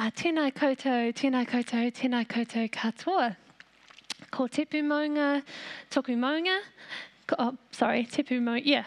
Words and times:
A 0.00 0.06
tēnā 0.16 0.46
koutou, 0.56 1.10
tēnā 1.12 1.42
koutou, 1.44 1.90
tēnā 1.92 2.22
koutou 2.24 2.70
katoa. 2.72 3.34
Ko 4.32 4.46
tepu 4.48 4.80
maunga, 4.80 5.42
toku 5.92 6.14
maunga. 6.16 6.54
Ko, 7.28 7.36
oh, 7.38 7.50
sorry, 7.70 8.06
tepu 8.08 8.38
maunga, 8.40 8.62
yeah. 8.64 8.84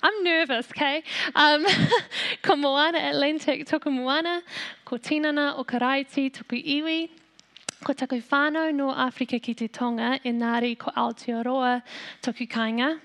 I'm 0.00 0.22
nervous, 0.22 0.68
okay? 0.70 1.02
Um, 1.34 1.66
ko 2.42 2.54
Moana 2.54 2.98
Atlantic, 3.10 3.66
toku 3.66 3.90
Moana. 3.90 4.42
Ko 4.84 4.98
Tinana 4.98 5.58
o 5.58 5.64
Karaiti, 5.64 6.30
toku 6.30 6.62
iwi. 6.62 7.10
Ko 7.82 7.92
taku 7.92 8.22
whānau 8.22 8.72
no 8.72 8.92
Afrika 8.94 9.40
ki 9.40 9.54
te 9.54 9.66
tonga, 9.66 10.20
Engari 10.24 10.78
ko 10.78 10.92
Aotearoa, 10.96 11.82
toku 12.22 12.46
kainga. 12.46 13.00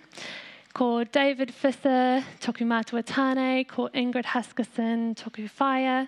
Ko 0.74 1.04
David 1.04 1.50
Fisser, 1.54 2.24
toku 2.42 2.66
mātua 2.66 3.04
tāne, 3.04 3.68
ko 3.68 3.90
Ingrid 3.94 4.26
Huskisson, 4.26 5.14
toku 5.16 5.48
whaia, 5.48 6.08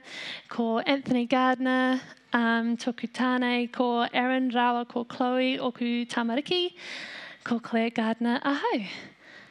ko 0.50 0.80
Anthony 0.80 1.28
Gardner, 1.28 2.02
um, 2.34 2.76
toku 2.76 3.08
tāne, 3.08 3.72
ko 3.72 4.08
Aaron 4.12 4.50
Rawa, 4.50 4.88
ko 4.88 5.04
Chloe 5.04 5.60
oku 5.60 6.08
tamariki, 6.08 6.74
ko 7.44 7.60
Claire 7.60 7.92
Gardner, 7.92 8.42
aho. 8.44 8.86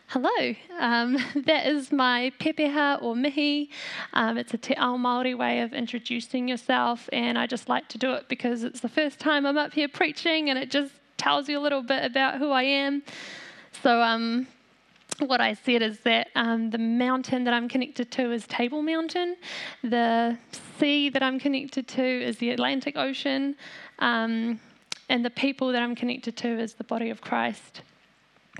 Hello, 0.08 0.54
um, 0.80 1.16
that 1.46 1.68
is 1.68 1.92
my 1.92 2.32
pepeha 2.40 3.00
or 3.00 3.14
mihi. 3.14 3.70
Um, 4.14 4.36
it's 4.36 4.52
a 4.52 4.58
te 4.58 4.74
ao 4.74 4.96
Māori 4.96 5.38
way 5.38 5.60
of 5.60 5.72
introducing 5.72 6.48
yourself, 6.48 7.08
and 7.12 7.38
I 7.38 7.46
just 7.46 7.68
like 7.68 7.86
to 7.90 7.98
do 7.98 8.14
it 8.14 8.28
because 8.28 8.64
it's 8.64 8.80
the 8.80 8.88
first 8.88 9.20
time 9.20 9.46
I'm 9.46 9.58
up 9.58 9.74
here 9.74 9.86
preaching, 9.86 10.50
and 10.50 10.58
it 10.58 10.72
just 10.72 10.92
tells 11.16 11.48
you 11.48 11.56
a 11.56 11.62
little 11.62 11.82
bit 11.82 12.04
about 12.04 12.38
who 12.38 12.50
I 12.50 12.64
am. 12.64 13.04
So, 13.80 14.02
um, 14.02 14.48
what 15.20 15.40
I 15.40 15.54
said 15.54 15.82
is 15.82 16.00
that 16.00 16.28
um, 16.34 16.70
the 16.70 16.78
mountain 16.78 17.44
that 17.44 17.54
I'm 17.54 17.68
connected 17.68 18.10
to 18.12 18.32
is 18.32 18.46
Table 18.46 18.82
Mountain, 18.82 19.36
the 19.82 20.36
sea 20.78 21.08
that 21.08 21.22
I'm 21.22 21.38
connected 21.38 21.86
to 21.88 22.02
is 22.02 22.38
the 22.38 22.50
Atlantic 22.50 22.96
Ocean, 22.96 23.56
um, 24.00 24.60
and 25.08 25.24
the 25.24 25.30
people 25.30 25.72
that 25.72 25.82
I'm 25.82 25.94
connected 25.94 26.36
to 26.38 26.48
is 26.58 26.74
the 26.74 26.84
body 26.84 27.10
of 27.10 27.20
Christ. 27.20 27.82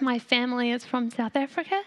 My 0.00 0.18
family 0.18 0.70
is 0.70 0.84
from 0.84 1.10
South 1.10 1.36
Africa, 1.36 1.80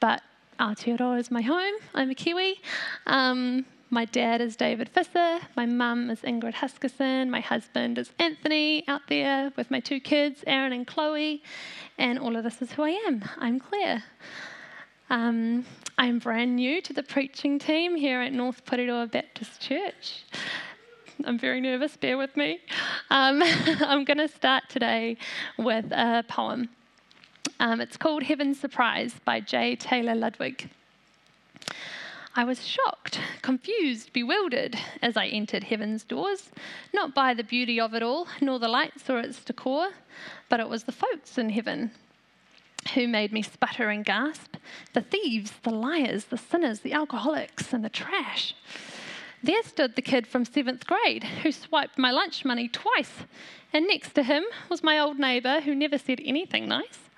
but 0.00 0.22
Aotearoa 0.58 1.18
is 1.18 1.30
my 1.30 1.42
home. 1.42 1.74
I'm 1.94 2.10
a 2.10 2.14
Kiwi. 2.14 2.60
Um, 3.06 3.64
my 3.90 4.04
dad 4.04 4.40
is 4.40 4.54
David 4.54 4.90
Fisser. 4.94 5.40
My 5.56 5.66
mum 5.66 6.10
is 6.10 6.20
Ingrid 6.20 6.54
Huskisson. 6.54 7.28
My 7.28 7.40
husband 7.40 7.98
is 7.98 8.12
Anthony 8.20 8.84
out 8.86 9.02
there 9.08 9.52
with 9.56 9.68
my 9.68 9.80
two 9.80 9.98
kids, 9.98 10.44
Aaron 10.46 10.72
and 10.72 10.86
Chloe. 10.86 11.42
And 11.98 12.16
all 12.18 12.36
of 12.36 12.44
this 12.44 12.62
is 12.62 12.72
who 12.72 12.84
I 12.84 12.90
am. 13.08 13.24
I'm 13.38 13.58
Claire. 13.58 14.04
Um, 15.10 15.66
I'm 15.98 16.20
brand 16.20 16.54
new 16.54 16.80
to 16.82 16.92
the 16.92 17.02
preaching 17.02 17.58
team 17.58 17.96
here 17.96 18.20
at 18.20 18.32
North 18.32 18.64
Porirua 18.64 19.10
Baptist 19.10 19.60
Church. 19.60 20.24
I'm 21.24 21.38
very 21.38 21.60
nervous, 21.60 21.96
bear 21.96 22.16
with 22.16 22.36
me. 22.36 22.60
Um, 23.10 23.42
I'm 23.80 24.04
going 24.04 24.18
to 24.18 24.28
start 24.28 24.64
today 24.68 25.16
with 25.58 25.90
a 25.90 26.24
poem. 26.28 26.68
Um, 27.58 27.80
it's 27.80 27.96
called 27.96 28.22
Heaven's 28.22 28.60
Surprise 28.60 29.16
by 29.24 29.40
J. 29.40 29.74
Taylor 29.74 30.14
Ludwig. 30.14 30.70
I 32.36 32.44
was 32.44 32.64
shocked, 32.64 33.18
confused, 33.42 34.12
bewildered 34.12 34.78
as 35.02 35.16
I 35.16 35.26
entered 35.26 35.64
heaven's 35.64 36.04
doors, 36.04 36.50
not 36.94 37.12
by 37.12 37.34
the 37.34 37.42
beauty 37.42 37.80
of 37.80 37.92
it 37.92 38.04
all, 38.04 38.28
nor 38.40 38.60
the 38.60 38.68
lights 38.68 39.10
or 39.10 39.18
its 39.18 39.42
decor, 39.42 39.88
but 40.48 40.60
it 40.60 40.68
was 40.68 40.84
the 40.84 40.92
folks 40.92 41.38
in 41.38 41.50
heaven 41.50 41.90
who 42.94 43.08
made 43.08 43.32
me 43.32 43.42
sputter 43.42 43.90
and 43.90 44.04
gasp 44.04 44.56
the 44.92 45.00
thieves, 45.00 45.52
the 45.64 45.70
liars, 45.70 46.26
the 46.26 46.38
sinners, 46.38 46.80
the 46.80 46.92
alcoholics, 46.92 47.72
and 47.72 47.84
the 47.84 47.88
trash. 47.88 48.54
There 49.42 49.62
stood 49.64 49.96
the 49.96 50.02
kid 50.02 50.26
from 50.26 50.44
seventh 50.44 50.86
grade 50.86 51.24
who 51.24 51.50
swiped 51.50 51.98
my 51.98 52.12
lunch 52.12 52.44
money 52.44 52.68
twice, 52.68 53.24
and 53.72 53.88
next 53.88 54.14
to 54.14 54.22
him 54.22 54.44
was 54.68 54.84
my 54.84 55.00
old 55.00 55.18
neighbour 55.18 55.62
who 55.62 55.74
never 55.74 55.98
said 55.98 56.20
anything 56.24 56.68
nice. 56.68 57.10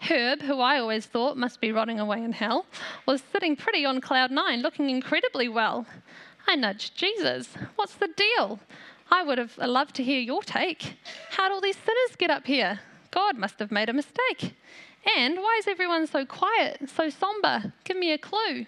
Herb, 0.00 0.42
who 0.42 0.60
I 0.60 0.78
always 0.78 1.06
thought 1.06 1.36
must 1.36 1.60
be 1.60 1.72
rotting 1.72 1.98
away 1.98 2.22
in 2.22 2.32
hell, 2.32 2.66
was 3.06 3.22
sitting 3.32 3.56
pretty 3.56 3.84
on 3.84 4.00
cloud 4.00 4.30
nine, 4.30 4.62
looking 4.62 4.90
incredibly 4.90 5.48
well. 5.48 5.86
I 6.46 6.54
nudged 6.56 6.96
Jesus. 6.96 7.48
What's 7.76 7.94
the 7.94 8.08
deal? 8.08 8.60
I 9.10 9.22
would 9.22 9.38
have 9.38 9.56
loved 9.58 9.94
to 9.96 10.02
hear 10.02 10.20
your 10.20 10.42
take. 10.42 10.98
How'd 11.30 11.52
all 11.52 11.60
these 11.60 11.76
sinners 11.76 12.16
get 12.16 12.30
up 12.30 12.46
here? 12.46 12.80
God 13.10 13.36
must 13.36 13.58
have 13.58 13.72
made 13.72 13.88
a 13.88 13.92
mistake. 13.92 14.54
And 15.16 15.36
why 15.36 15.56
is 15.58 15.66
everyone 15.66 16.06
so 16.06 16.24
quiet, 16.24 16.88
so 16.94 17.08
somber? 17.08 17.72
Give 17.84 17.96
me 17.96 18.12
a 18.12 18.18
clue. 18.18 18.66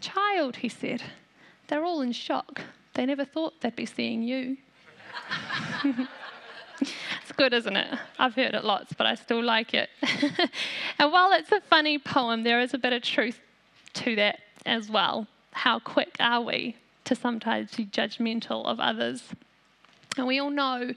Child, 0.00 0.56
he 0.56 0.68
said. 0.68 1.02
They're 1.68 1.84
all 1.84 2.00
in 2.00 2.12
shock. 2.12 2.62
They 2.94 3.06
never 3.06 3.24
thought 3.24 3.60
they'd 3.60 3.74
be 3.74 3.86
seeing 3.86 4.22
you. 4.22 4.56
good, 7.36 7.52
isn't 7.52 7.76
it? 7.76 7.98
I've 8.18 8.34
heard 8.34 8.54
it 8.54 8.64
lots, 8.64 8.92
but 8.92 9.06
I 9.06 9.14
still 9.14 9.42
like 9.42 9.74
it. 9.74 9.90
and 10.98 11.12
while 11.12 11.32
it's 11.32 11.52
a 11.52 11.60
funny 11.60 11.98
poem, 11.98 12.42
there 12.42 12.60
is 12.60 12.74
a 12.74 12.78
bit 12.78 12.92
of 12.92 13.02
truth 13.02 13.40
to 13.94 14.16
that 14.16 14.40
as 14.64 14.90
well. 14.90 15.26
How 15.52 15.78
quick 15.78 16.16
are 16.20 16.40
we 16.40 16.76
to 17.04 17.14
sometimes 17.14 17.74
be 17.74 17.86
judgmental 17.86 18.64
of 18.66 18.80
others? 18.80 19.22
And 20.16 20.26
we 20.26 20.38
all 20.38 20.50
know 20.50 20.94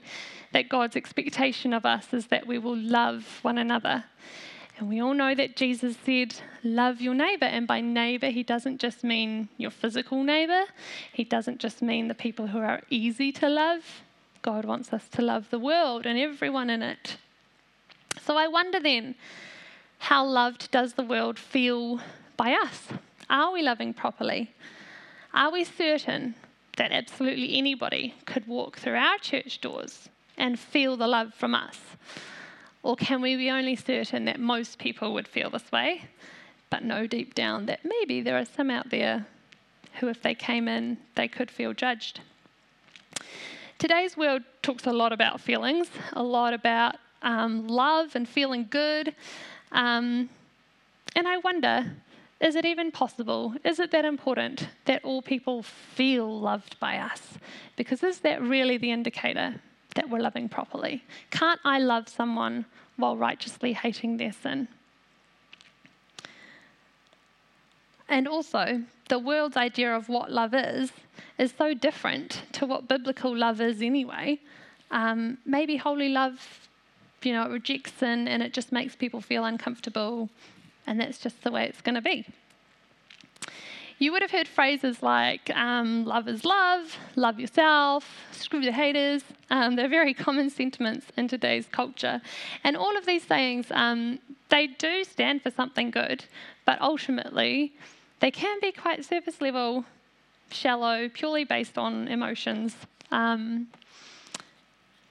that 0.52 0.68
God's 0.68 0.96
expectation 0.96 1.72
of 1.72 1.84
us 1.86 2.12
is 2.12 2.26
that 2.28 2.46
we 2.46 2.58
will 2.58 2.76
love 2.76 3.38
one 3.42 3.58
another. 3.58 4.04
And 4.78 4.88
we 4.88 5.00
all 5.00 5.12
know 5.12 5.34
that 5.34 5.56
Jesus 5.56 5.96
said, 6.04 6.36
Love 6.64 7.00
your 7.00 7.14
neighbor. 7.14 7.44
And 7.44 7.66
by 7.66 7.80
neighbor, 7.80 8.30
he 8.30 8.42
doesn't 8.42 8.80
just 8.80 9.04
mean 9.04 9.50
your 9.58 9.70
physical 9.70 10.22
neighbor, 10.22 10.64
he 11.12 11.24
doesn't 11.24 11.58
just 11.58 11.82
mean 11.82 12.08
the 12.08 12.14
people 12.14 12.48
who 12.48 12.58
are 12.58 12.82
easy 12.88 13.30
to 13.32 13.48
love, 13.48 14.02
God 14.42 14.64
wants 14.64 14.92
us 14.92 15.08
to 15.10 15.22
love 15.22 15.50
the 15.50 15.58
world 15.58 16.06
and 16.06 16.18
everyone 16.18 16.70
in 16.70 16.82
it. 16.82 17.16
So 18.22 18.36
I 18.36 18.48
wonder 18.48 18.80
then, 18.80 19.14
how 19.98 20.24
loved 20.24 20.70
does 20.70 20.94
the 20.94 21.04
world 21.04 21.38
feel 21.38 22.00
by 22.36 22.52
us? 22.52 22.88
Are 23.28 23.52
we 23.52 23.62
loving 23.62 23.92
properly? 23.92 24.50
Are 25.34 25.52
we 25.52 25.64
certain 25.64 26.34
that 26.76 26.92
absolutely 26.92 27.58
anybody 27.58 28.14
could 28.24 28.46
walk 28.46 28.78
through 28.78 28.94
our 28.96 29.18
church 29.18 29.60
doors 29.60 30.08
and 30.38 30.58
feel 30.58 30.96
the 30.96 31.06
love 31.06 31.34
from 31.34 31.54
us? 31.54 31.78
Or 32.82 32.96
can 32.96 33.20
we 33.20 33.36
be 33.36 33.50
only 33.50 33.76
certain 33.76 34.24
that 34.24 34.40
most 34.40 34.78
people 34.78 35.12
would 35.12 35.28
feel 35.28 35.50
this 35.50 35.70
way, 35.70 36.04
but 36.70 36.82
know 36.82 37.06
deep 37.06 37.34
down 37.34 37.66
that 37.66 37.80
maybe 37.84 38.22
there 38.22 38.38
are 38.38 38.46
some 38.46 38.70
out 38.70 38.88
there 38.88 39.26
who, 39.98 40.08
if 40.08 40.22
they 40.22 40.34
came 40.34 40.66
in, 40.66 40.96
they 41.14 41.28
could 41.28 41.50
feel 41.50 41.74
judged? 41.74 42.20
Today's 43.80 44.14
world 44.14 44.42
talks 44.60 44.86
a 44.86 44.92
lot 44.92 45.10
about 45.10 45.40
feelings, 45.40 45.88
a 46.12 46.22
lot 46.22 46.52
about 46.52 46.96
um, 47.22 47.66
love 47.66 48.14
and 48.14 48.28
feeling 48.28 48.66
good. 48.68 49.14
Um, 49.72 50.28
and 51.16 51.26
I 51.26 51.38
wonder 51.38 51.90
is 52.42 52.56
it 52.56 52.66
even 52.66 52.92
possible? 52.92 53.54
Is 53.64 53.80
it 53.80 53.90
that 53.92 54.04
important 54.04 54.68
that 54.84 55.02
all 55.02 55.22
people 55.22 55.62
feel 55.62 56.40
loved 56.40 56.78
by 56.78 56.98
us? 56.98 57.38
Because 57.76 58.02
is 58.02 58.18
that 58.20 58.42
really 58.42 58.76
the 58.76 58.90
indicator 58.90 59.54
that 59.94 60.10
we're 60.10 60.20
loving 60.20 60.50
properly? 60.50 61.02
Can't 61.30 61.60
I 61.64 61.78
love 61.78 62.06
someone 62.06 62.66
while 62.96 63.16
righteously 63.16 63.72
hating 63.72 64.18
their 64.18 64.32
sin? 64.32 64.68
And 68.10 68.28
also, 68.28 68.82
the 69.08 69.18
world's 69.18 69.56
idea 69.56 69.96
of 69.96 70.10
what 70.10 70.30
love 70.30 70.52
is 70.52 70.92
is 71.38 71.52
so 71.56 71.74
different 71.74 72.42
to 72.52 72.66
what 72.66 72.88
biblical 72.88 73.36
love 73.36 73.60
is 73.60 73.82
anyway. 73.82 74.38
Um, 74.90 75.38
maybe 75.44 75.76
holy 75.76 76.08
love, 76.08 76.68
you 77.22 77.32
know, 77.32 77.44
it 77.44 77.50
rejects 77.50 77.92
sin 77.92 78.28
and 78.28 78.42
it 78.42 78.52
just 78.52 78.72
makes 78.72 78.96
people 78.96 79.20
feel 79.20 79.44
uncomfortable, 79.44 80.28
and 80.86 81.00
that's 81.00 81.18
just 81.18 81.42
the 81.42 81.50
way 81.50 81.64
it's 81.66 81.80
going 81.80 81.94
to 81.94 82.02
be. 82.02 82.26
You 84.00 84.12
would 84.12 84.22
have 84.22 84.30
heard 84.30 84.48
phrases 84.48 85.02
like 85.02 85.54
um, 85.54 86.06
love 86.06 86.26
is 86.26 86.42
love, 86.42 86.96
love 87.16 87.38
yourself, 87.38 88.08
screw 88.32 88.62
the 88.62 88.72
haters. 88.72 89.22
Um, 89.50 89.76
they're 89.76 89.90
very 89.90 90.14
common 90.14 90.48
sentiments 90.48 91.08
in 91.18 91.28
today's 91.28 91.66
culture. 91.66 92.22
And 92.64 92.78
all 92.78 92.96
of 92.96 93.04
these 93.04 93.24
sayings, 93.24 93.66
um, 93.70 94.18
they 94.48 94.68
do 94.68 95.04
stand 95.04 95.42
for 95.42 95.50
something 95.50 95.90
good, 95.90 96.24
but 96.64 96.80
ultimately, 96.80 97.74
they 98.20 98.30
can 98.30 98.58
be 98.60 98.72
quite 98.72 99.04
surface 99.04 99.42
level 99.42 99.84
shallow, 100.52 101.08
purely 101.08 101.44
based 101.44 101.78
on 101.78 102.08
emotions. 102.08 102.76
Um, 103.10 103.68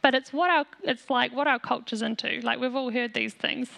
but 0.02 0.16
it's 0.16 0.32
what 0.32 0.50
our 0.50 0.66
it's 0.84 1.10
like 1.10 1.34
what 1.34 1.48
our 1.48 1.60
culture's 1.60 2.02
into. 2.02 2.40
Like 2.42 2.60
we've 2.60 2.76
all 2.76 2.92
heard 2.92 3.14
these 3.14 3.34
things. 3.34 3.70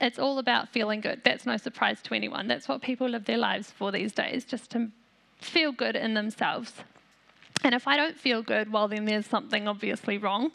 It's 0.00 0.18
all 0.18 0.38
about 0.38 0.70
feeling 0.70 1.00
good. 1.00 1.20
That's 1.24 1.44
no 1.44 1.56
surprise 1.56 2.00
to 2.02 2.14
anyone. 2.14 2.48
That's 2.48 2.68
what 2.68 2.80
people 2.80 3.08
live 3.08 3.26
their 3.26 3.36
lives 3.36 3.70
for 3.70 3.92
these 3.92 4.12
days, 4.12 4.44
just 4.44 4.70
to 4.70 4.88
feel 5.38 5.72
good 5.72 5.94
in 5.94 6.14
themselves. 6.14 6.72
And 7.62 7.74
if 7.74 7.86
I 7.86 7.96
don't 7.96 8.16
feel 8.16 8.42
good, 8.42 8.72
well, 8.72 8.88
then 8.88 9.04
there's 9.04 9.26
something 9.26 9.68
obviously 9.68 10.16
wrong. 10.16 10.52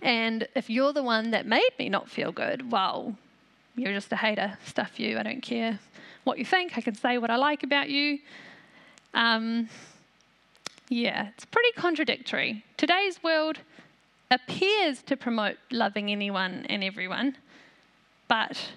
And 0.00 0.48
if 0.54 0.70
you're 0.70 0.94
the 0.94 1.02
one 1.02 1.32
that 1.32 1.46
made 1.46 1.70
me 1.78 1.90
not 1.90 2.08
feel 2.08 2.32
good, 2.32 2.72
well, 2.72 3.14
you're 3.76 3.92
just 3.92 4.10
a 4.12 4.16
hater. 4.16 4.56
Stuff 4.64 4.98
you. 4.98 5.18
I 5.18 5.22
don't 5.22 5.42
care 5.42 5.78
what 6.24 6.38
you 6.38 6.44
think. 6.44 6.78
I 6.78 6.80
can 6.80 6.94
say 6.94 7.18
what 7.18 7.30
I 7.30 7.36
like 7.36 7.62
about 7.62 7.90
you. 7.90 8.20
Um, 9.14 9.68
Yeah, 10.90 11.28
it's 11.28 11.44
pretty 11.44 11.72
contradictory. 11.72 12.64
Today's 12.78 13.22
world 13.22 13.58
appears 14.30 15.02
to 15.02 15.16
promote 15.16 15.56
loving 15.70 16.10
anyone 16.10 16.64
and 16.68 16.82
everyone, 16.82 17.36
but 18.26 18.70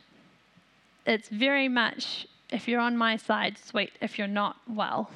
it's 1.05 1.29
very 1.29 1.69
much 1.69 2.27
if 2.51 2.67
you're 2.67 2.81
on 2.81 2.97
my 2.97 3.15
side, 3.15 3.57
sweet. 3.57 3.91
If 4.01 4.17
you're 4.17 4.27
not, 4.27 4.57
well, 4.67 5.09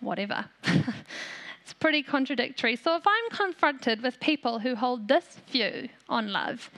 whatever. 0.00 0.46
it's 0.64 1.72
pretty 1.78 2.02
contradictory. 2.02 2.74
So 2.76 2.96
if 2.96 3.04
I'm 3.06 3.30
confronted 3.30 4.02
with 4.02 4.18
people 4.18 4.58
who 4.58 4.74
hold 4.74 5.06
this 5.06 5.38
view 5.48 5.88
on 6.08 6.32
love, 6.32 6.68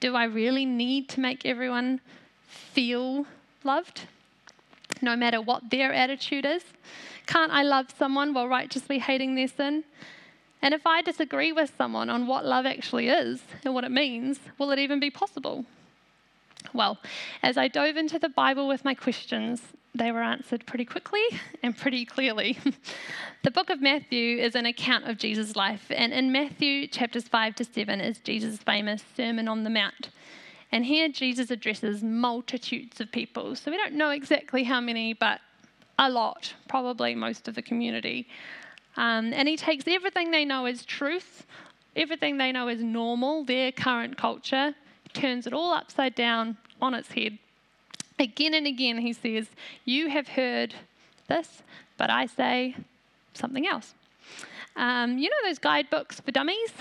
do 0.00 0.16
I 0.16 0.24
really 0.24 0.66
need 0.66 1.08
to 1.10 1.20
make 1.20 1.46
everyone 1.46 2.00
feel 2.48 3.26
loved? 3.62 4.02
No 5.02 5.16
matter 5.16 5.40
what 5.40 5.70
their 5.70 5.92
attitude 5.92 6.44
is? 6.46 6.64
Can't 7.26 7.52
I 7.52 7.62
love 7.62 7.86
someone 7.98 8.34
while 8.34 8.48
righteously 8.48 8.98
hating 8.98 9.34
their 9.34 9.48
sin? 9.48 9.84
And 10.62 10.72
if 10.74 10.86
I 10.86 11.02
disagree 11.02 11.52
with 11.52 11.72
someone 11.76 12.08
on 12.08 12.26
what 12.26 12.44
love 12.44 12.66
actually 12.66 13.08
is 13.08 13.42
and 13.64 13.74
what 13.74 13.84
it 13.84 13.90
means, 13.90 14.40
will 14.58 14.70
it 14.70 14.78
even 14.78 14.98
be 14.98 15.10
possible? 15.10 15.64
Well, 16.72 16.98
as 17.42 17.56
I 17.56 17.68
dove 17.68 17.96
into 17.96 18.18
the 18.18 18.28
Bible 18.28 18.66
with 18.66 18.84
my 18.84 18.94
questions, 18.94 19.62
they 19.94 20.12
were 20.12 20.22
answered 20.22 20.66
pretty 20.66 20.84
quickly 20.84 21.22
and 21.62 21.76
pretty 21.76 22.04
clearly. 22.04 22.58
the 23.42 23.50
book 23.50 23.70
of 23.70 23.80
Matthew 23.80 24.38
is 24.38 24.54
an 24.54 24.66
account 24.66 25.08
of 25.08 25.18
Jesus' 25.18 25.56
life, 25.56 25.86
and 25.90 26.12
in 26.12 26.32
Matthew 26.32 26.86
chapters 26.86 27.28
5 27.28 27.54
to 27.56 27.64
7 27.64 28.00
is 28.00 28.18
Jesus' 28.18 28.58
famous 28.58 29.02
Sermon 29.16 29.48
on 29.48 29.64
the 29.64 29.70
Mount. 29.70 30.10
And 30.72 30.84
here 30.84 31.08
Jesus 31.08 31.50
addresses 31.50 32.02
multitudes 32.02 33.00
of 33.00 33.10
people. 33.12 33.54
So 33.54 33.70
we 33.70 33.76
don't 33.76 33.94
know 33.94 34.10
exactly 34.10 34.64
how 34.64 34.80
many, 34.80 35.14
but 35.14 35.40
a 35.98 36.10
lot, 36.10 36.54
probably 36.68 37.14
most 37.14 37.48
of 37.48 37.54
the 37.54 37.62
community. 37.62 38.26
Um, 38.96 39.32
and 39.32 39.48
he 39.48 39.56
takes 39.56 39.84
everything 39.86 40.30
they 40.30 40.44
know 40.44 40.66
as 40.66 40.84
truth, 40.84 41.46
everything 41.94 42.38
they 42.38 42.52
know 42.52 42.68
as 42.68 42.82
normal, 42.82 43.44
their 43.44 43.72
current 43.72 44.16
culture, 44.16 44.74
turns 45.12 45.46
it 45.46 45.52
all 45.52 45.72
upside 45.72 46.14
down 46.14 46.56
on 46.80 46.94
its 46.94 47.12
head. 47.12 47.38
Again 48.18 48.54
and 48.54 48.66
again, 48.66 48.98
he 48.98 49.12
says, 49.12 49.48
You 49.84 50.08
have 50.08 50.28
heard 50.28 50.74
this, 51.28 51.62
but 51.96 52.10
I 52.10 52.26
say 52.26 52.76
something 53.34 53.66
else. 53.66 53.94
Um, 54.74 55.18
you 55.18 55.30
know 55.30 55.36
those 55.44 55.58
guidebooks 55.58 56.20
for 56.20 56.30
dummies? 56.32 56.72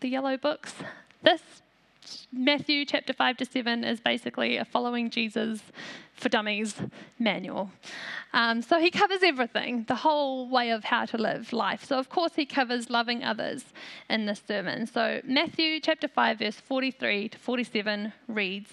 The 0.00 0.08
yellow 0.08 0.36
books? 0.36 0.74
This 1.22 1.42
Matthew 2.32 2.84
chapter 2.84 3.12
5 3.12 3.36
to 3.38 3.44
7 3.44 3.84
is 3.84 4.00
basically 4.00 4.56
a 4.56 4.64
following 4.64 5.08
Jesus 5.08 5.62
for 6.14 6.28
dummies 6.28 6.74
manual. 7.18 7.70
Um, 8.32 8.62
so 8.62 8.80
he 8.80 8.90
covers 8.90 9.22
everything, 9.22 9.84
the 9.84 9.94
whole 9.94 10.48
way 10.48 10.70
of 10.70 10.84
how 10.84 11.04
to 11.06 11.18
live 11.18 11.52
life. 11.52 11.84
So, 11.84 11.98
of 11.98 12.08
course, 12.08 12.32
he 12.34 12.46
covers 12.46 12.90
loving 12.90 13.22
others 13.22 13.64
in 14.10 14.26
this 14.26 14.42
sermon. 14.46 14.86
So, 14.86 15.20
Matthew 15.24 15.80
chapter 15.80 16.08
5, 16.08 16.38
verse 16.38 16.56
43 16.56 17.28
to 17.30 17.38
47 17.38 18.12
reads 18.28 18.70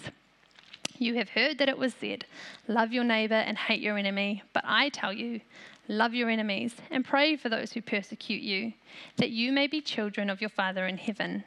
You 0.98 1.14
have 1.14 1.30
heard 1.30 1.58
that 1.58 1.68
it 1.68 1.78
was 1.78 1.94
said, 1.94 2.24
Love 2.66 2.92
your 2.92 3.04
neighbor 3.04 3.34
and 3.34 3.56
hate 3.56 3.80
your 3.80 3.98
enemy. 3.98 4.42
But 4.52 4.64
I 4.66 4.88
tell 4.88 5.12
you, 5.12 5.40
love 5.88 6.14
your 6.14 6.30
enemies 6.30 6.74
and 6.90 7.04
pray 7.04 7.36
for 7.36 7.48
those 7.48 7.72
who 7.72 7.82
persecute 7.82 8.42
you, 8.42 8.72
that 9.16 9.30
you 9.30 9.52
may 9.52 9.66
be 9.66 9.80
children 9.80 10.30
of 10.30 10.40
your 10.40 10.50
Father 10.50 10.86
in 10.86 10.98
heaven. 10.98 11.44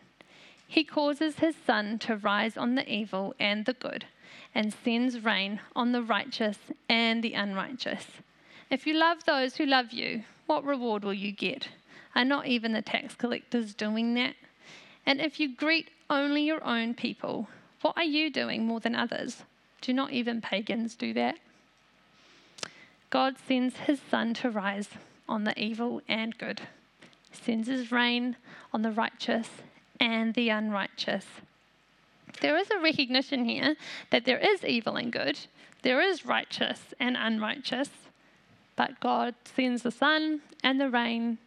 He 0.67 0.83
causes 0.83 1.39
his 1.39 1.55
sun 1.55 1.99
to 1.99 2.17
rise 2.17 2.57
on 2.57 2.75
the 2.75 2.91
evil 2.91 3.35
and 3.39 3.65
the 3.65 3.73
good, 3.73 4.05
and 4.53 4.73
sends 4.73 5.23
rain 5.23 5.59
on 5.75 5.91
the 5.91 6.01
righteous 6.01 6.57
and 6.89 7.23
the 7.23 7.33
unrighteous. 7.33 8.07
If 8.69 8.87
you 8.87 8.93
love 8.93 9.25
those 9.25 9.57
who 9.57 9.65
love 9.65 9.91
you, 9.91 10.23
what 10.47 10.63
reward 10.63 11.03
will 11.03 11.13
you 11.13 11.31
get? 11.31 11.69
Are 12.15 12.25
not 12.25 12.47
even 12.47 12.73
the 12.73 12.81
tax 12.81 13.13
collectors 13.15 13.73
doing 13.73 14.13
that? 14.15 14.35
And 15.05 15.21
if 15.21 15.39
you 15.39 15.55
greet 15.55 15.89
only 16.09 16.43
your 16.43 16.63
own 16.63 16.93
people, 16.93 17.47
what 17.81 17.95
are 17.97 18.03
you 18.03 18.31
doing 18.31 18.65
more 18.65 18.79
than 18.79 18.95
others? 18.95 19.43
Do 19.81 19.93
not 19.93 20.11
even 20.11 20.41
pagans 20.41 20.95
do 20.95 21.13
that? 21.13 21.37
God 23.09 23.35
sends 23.47 23.77
his 23.77 24.01
sun 24.01 24.33
to 24.35 24.49
rise 24.49 24.89
on 25.29 25.43
the 25.43 25.57
evil 25.61 26.01
and 26.07 26.37
good, 26.37 26.61
sends 27.31 27.67
his 27.67 27.91
rain 27.91 28.35
on 28.73 28.81
the 28.81 28.91
righteous 28.91 29.49
and 29.99 30.33
the 30.33 30.49
unrighteous. 30.49 31.25
There 32.41 32.57
is 32.57 32.69
a 32.71 32.79
recognition 32.79 33.45
here 33.45 33.75
that 34.11 34.25
there 34.25 34.37
is 34.37 34.63
evil 34.63 34.95
and 34.95 35.11
good, 35.11 35.39
there 35.83 36.01
is 36.01 36.25
righteous 36.25 36.93
and 36.99 37.15
unrighteous, 37.15 37.89
but 38.75 38.99
God 38.99 39.35
sends 39.55 39.83
the 39.83 39.91
sun 39.91 40.41
and 40.63 40.79
the 40.79 40.89
rain 40.89 41.37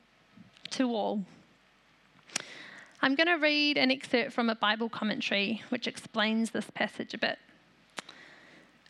to 0.70 0.88
all. 0.94 1.24
I'm 3.00 3.14
going 3.14 3.28
to 3.28 3.34
read 3.34 3.76
an 3.76 3.90
excerpt 3.90 4.32
from 4.32 4.50
a 4.50 4.56
Bible 4.56 4.88
commentary 4.88 5.62
which 5.68 5.86
explains 5.86 6.50
this 6.50 6.70
passage 6.70 7.14
a 7.14 7.18
bit. 7.18 7.38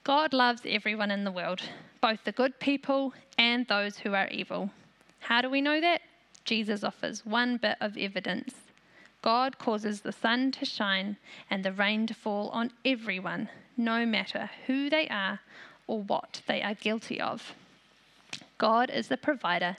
God 0.02 0.32
loves 0.32 0.62
everyone 0.64 1.10
in 1.10 1.24
the 1.24 1.30
world, 1.30 1.60
both 2.00 2.24
the 2.24 2.32
good 2.32 2.58
people 2.58 3.12
and 3.36 3.66
those 3.66 3.98
who 3.98 4.14
are 4.14 4.28
evil. 4.28 4.70
How 5.20 5.42
do 5.42 5.50
we 5.50 5.60
know 5.60 5.80
that? 5.80 6.00
Jesus 6.44 6.82
offers 6.82 7.26
one 7.26 7.58
bit 7.58 7.76
of 7.80 7.98
evidence. 7.98 8.54
God 9.22 9.58
causes 9.58 10.00
the 10.00 10.12
sun 10.12 10.52
to 10.52 10.64
shine 10.64 11.16
and 11.50 11.64
the 11.64 11.72
rain 11.72 12.06
to 12.06 12.14
fall 12.14 12.48
on 12.50 12.70
everyone, 12.84 13.48
no 13.76 14.06
matter 14.06 14.50
who 14.66 14.88
they 14.88 15.08
are 15.08 15.40
or 15.86 16.02
what 16.02 16.42
they 16.46 16.62
are 16.62 16.74
guilty 16.74 17.20
of. 17.20 17.54
God 18.58 18.90
is 18.90 19.08
the 19.08 19.16
provider, 19.16 19.76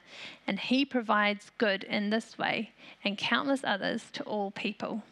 and 0.48 0.60
He 0.60 0.86
provides 0.86 1.52
good 1.58 1.84
in 1.84 2.10
this 2.10 2.38
way 2.38 2.72
and 3.04 3.18
countless 3.18 3.62
others 3.64 4.06
to 4.14 4.24
all 4.24 4.52
people. 4.52 5.04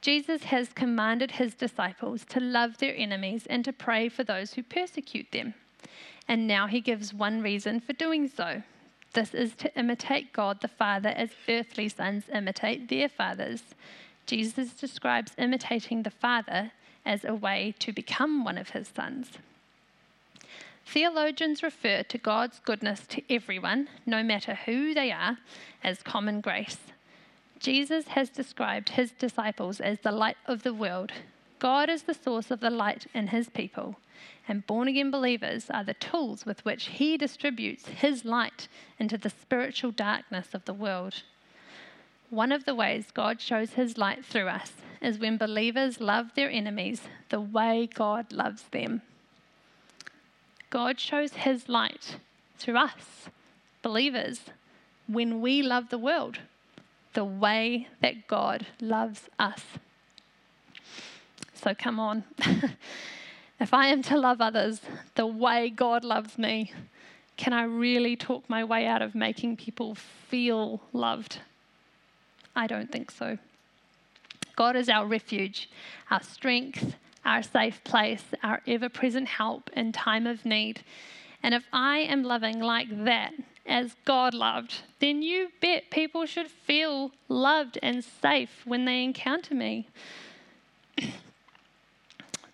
Jesus 0.00 0.44
has 0.44 0.72
commanded 0.72 1.32
His 1.32 1.54
disciples 1.54 2.24
to 2.26 2.40
love 2.40 2.78
their 2.78 2.94
enemies 2.96 3.46
and 3.48 3.64
to 3.64 3.72
pray 3.72 4.08
for 4.08 4.24
those 4.24 4.54
who 4.54 4.62
persecute 4.62 5.30
them. 5.32 5.54
And 6.28 6.46
now 6.46 6.66
He 6.66 6.80
gives 6.80 7.14
one 7.14 7.42
reason 7.42 7.80
for 7.80 7.92
doing 7.92 8.28
so 8.28 8.62
this 9.14 9.34
is 9.34 9.54
to 9.56 9.76
imitate 9.78 10.32
God 10.32 10.60
the 10.60 10.68
Father 10.68 11.08
as 11.08 11.30
earthly 11.48 11.88
sons 11.88 12.24
imitate 12.32 12.88
their 12.88 13.08
fathers. 13.08 13.62
Jesus 14.26 14.72
describes 14.74 15.32
imitating 15.38 16.02
the 16.02 16.10
Father 16.10 16.72
as 17.04 17.24
a 17.24 17.34
way 17.34 17.74
to 17.78 17.92
become 17.92 18.44
one 18.44 18.58
of 18.58 18.70
his 18.70 18.88
sons. 18.88 19.38
Theologians 20.86 21.62
refer 21.62 22.02
to 22.02 22.18
God's 22.18 22.60
goodness 22.60 23.06
to 23.08 23.22
everyone, 23.30 23.88
no 24.04 24.22
matter 24.22 24.54
who 24.66 24.94
they 24.94 25.10
are, 25.10 25.38
as 25.82 26.02
common 26.02 26.40
grace. 26.40 26.78
Jesus 27.58 28.08
has 28.08 28.28
described 28.28 28.90
his 28.90 29.12
disciples 29.12 29.80
as 29.80 30.00
the 30.00 30.12
light 30.12 30.36
of 30.46 30.62
the 30.62 30.74
world. 30.74 31.12
God 31.58 31.88
is 31.88 32.02
the 32.02 32.14
source 32.14 32.50
of 32.50 32.60
the 32.60 32.70
light 32.70 33.06
in 33.14 33.28
his 33.28 33.48
people 33.48 33.96
and 34.46 34.66
born 34.66 34.88
again 34.88 35.10
believers 35.10 35.70
are 35.70 35.84
the 35.84 35.94
tools 35.94 36.44
with 36.44 36.64
which 36.64 36.86
He 36.86 37.16
distributes 37.16 37.88
His 37.88 38.24
light 38.24 38.68
into 38.98 39.16
the 39.16 39.30
spiritual 39.30 39.90
darkness 39.90 40.48
of 40.52 40.64
the 40.64 40.74
world. 40.74 41.22
One 42.30 42.52
of 42.52 42.64
the 42.64 42.74
ways 42.74 43.10
God 43.12 43.40
shows 43.40 43.72
His 43.72 43.96
light 43.96 44.24
through 44.24 44.48
us 44.48 44.72
is 45.00 45.18
when 45.18 45.38
believers 45.38 46.00
love 46.00 46.34
their 46.34 46.50
enemies 46.50 47.02
the 47.30 47.40
way 47.40 47.88
God 47.92 48.32
loves 48.32 48.64
them. 48.64 49.02
God 50.70 51.00
shows 51.00 51.34
His 51.34 51.68
light 51.68 52.18
through 52.58 52.76
us, 52.76 53.28
believers, 53.82 54.40
when 55.06 55.40
we 55.40 55.62
love 55.62 55.90
the 55.90 55.98
world 55.98 56.38
the 57.12 57.24
way 57.24 57.86
that 58.02 58.26
God 58.26 58.66
loves 58.80 59.28
us. 59.38 59.62
So 61.64 61.74
come 61.74 61.98
on. 61.98 62.24
If 63.60 63.72
I 63.72 63.86
am 63.86 64.02
to 64.02 64.18
love 64.18 64.40
others 64.40 64.80
the 65.14 65.26
way 65.26 65.70
God 65.70 66.04
loves 66.04 66.36
me, 66.36 66.72
can 67.36 67.52
I 67.52 67.62
really 67.62 68.16
talk 68.16 68.50
my 68.50 68.64
way 68.64 68.86
out 68.86 69.00
of 69.00 69.14
making 69.14 69.56
people 69.56 69.94
feel 69.94 70.82
loved? 70.92 71.38
I 72.54 72.66
don't 72.66 72.90
think 72.90 73.10
so. 73.10 73.38
God 74.56 74.76
is 74.76 74.88
our 74.88 75.06
refuge, 75.06 75.70
our 76.10 76.22
strength, 76.22 76.96
our 77.24 77.42
safe 77.42 77.82
place, 77.84 78.24
our 78.42 78.60
ever 78.66 78.88
present 78.88 79.28
help 79.28 79.70
in 79.74 79.92
time 79.92 80.26
of 80.26 80.44
need. 80.44 80.82
And 81.42 81.54
if 81.54 81.64
I 81.72 81.98
am 81.98 82.22
loving 82.22 82.60
like 82.60 83.04
that, 83.04 83.32
as 83.66 83.96
God 84.04 84.34
loved, 84.34 84.82
then 85.00 85.22
you 85.22 85.48
bet 85.60 85.90
people 85.90 86.26
should 86.26 86.50
feel 86.50 87.12
loved 87.28 87.78
and 87.82 88.04
safe 88.04 88.60
when 88.66 88.84
they 88.84 89.02
encounter 89.02 89.54
me. 89.54 89.88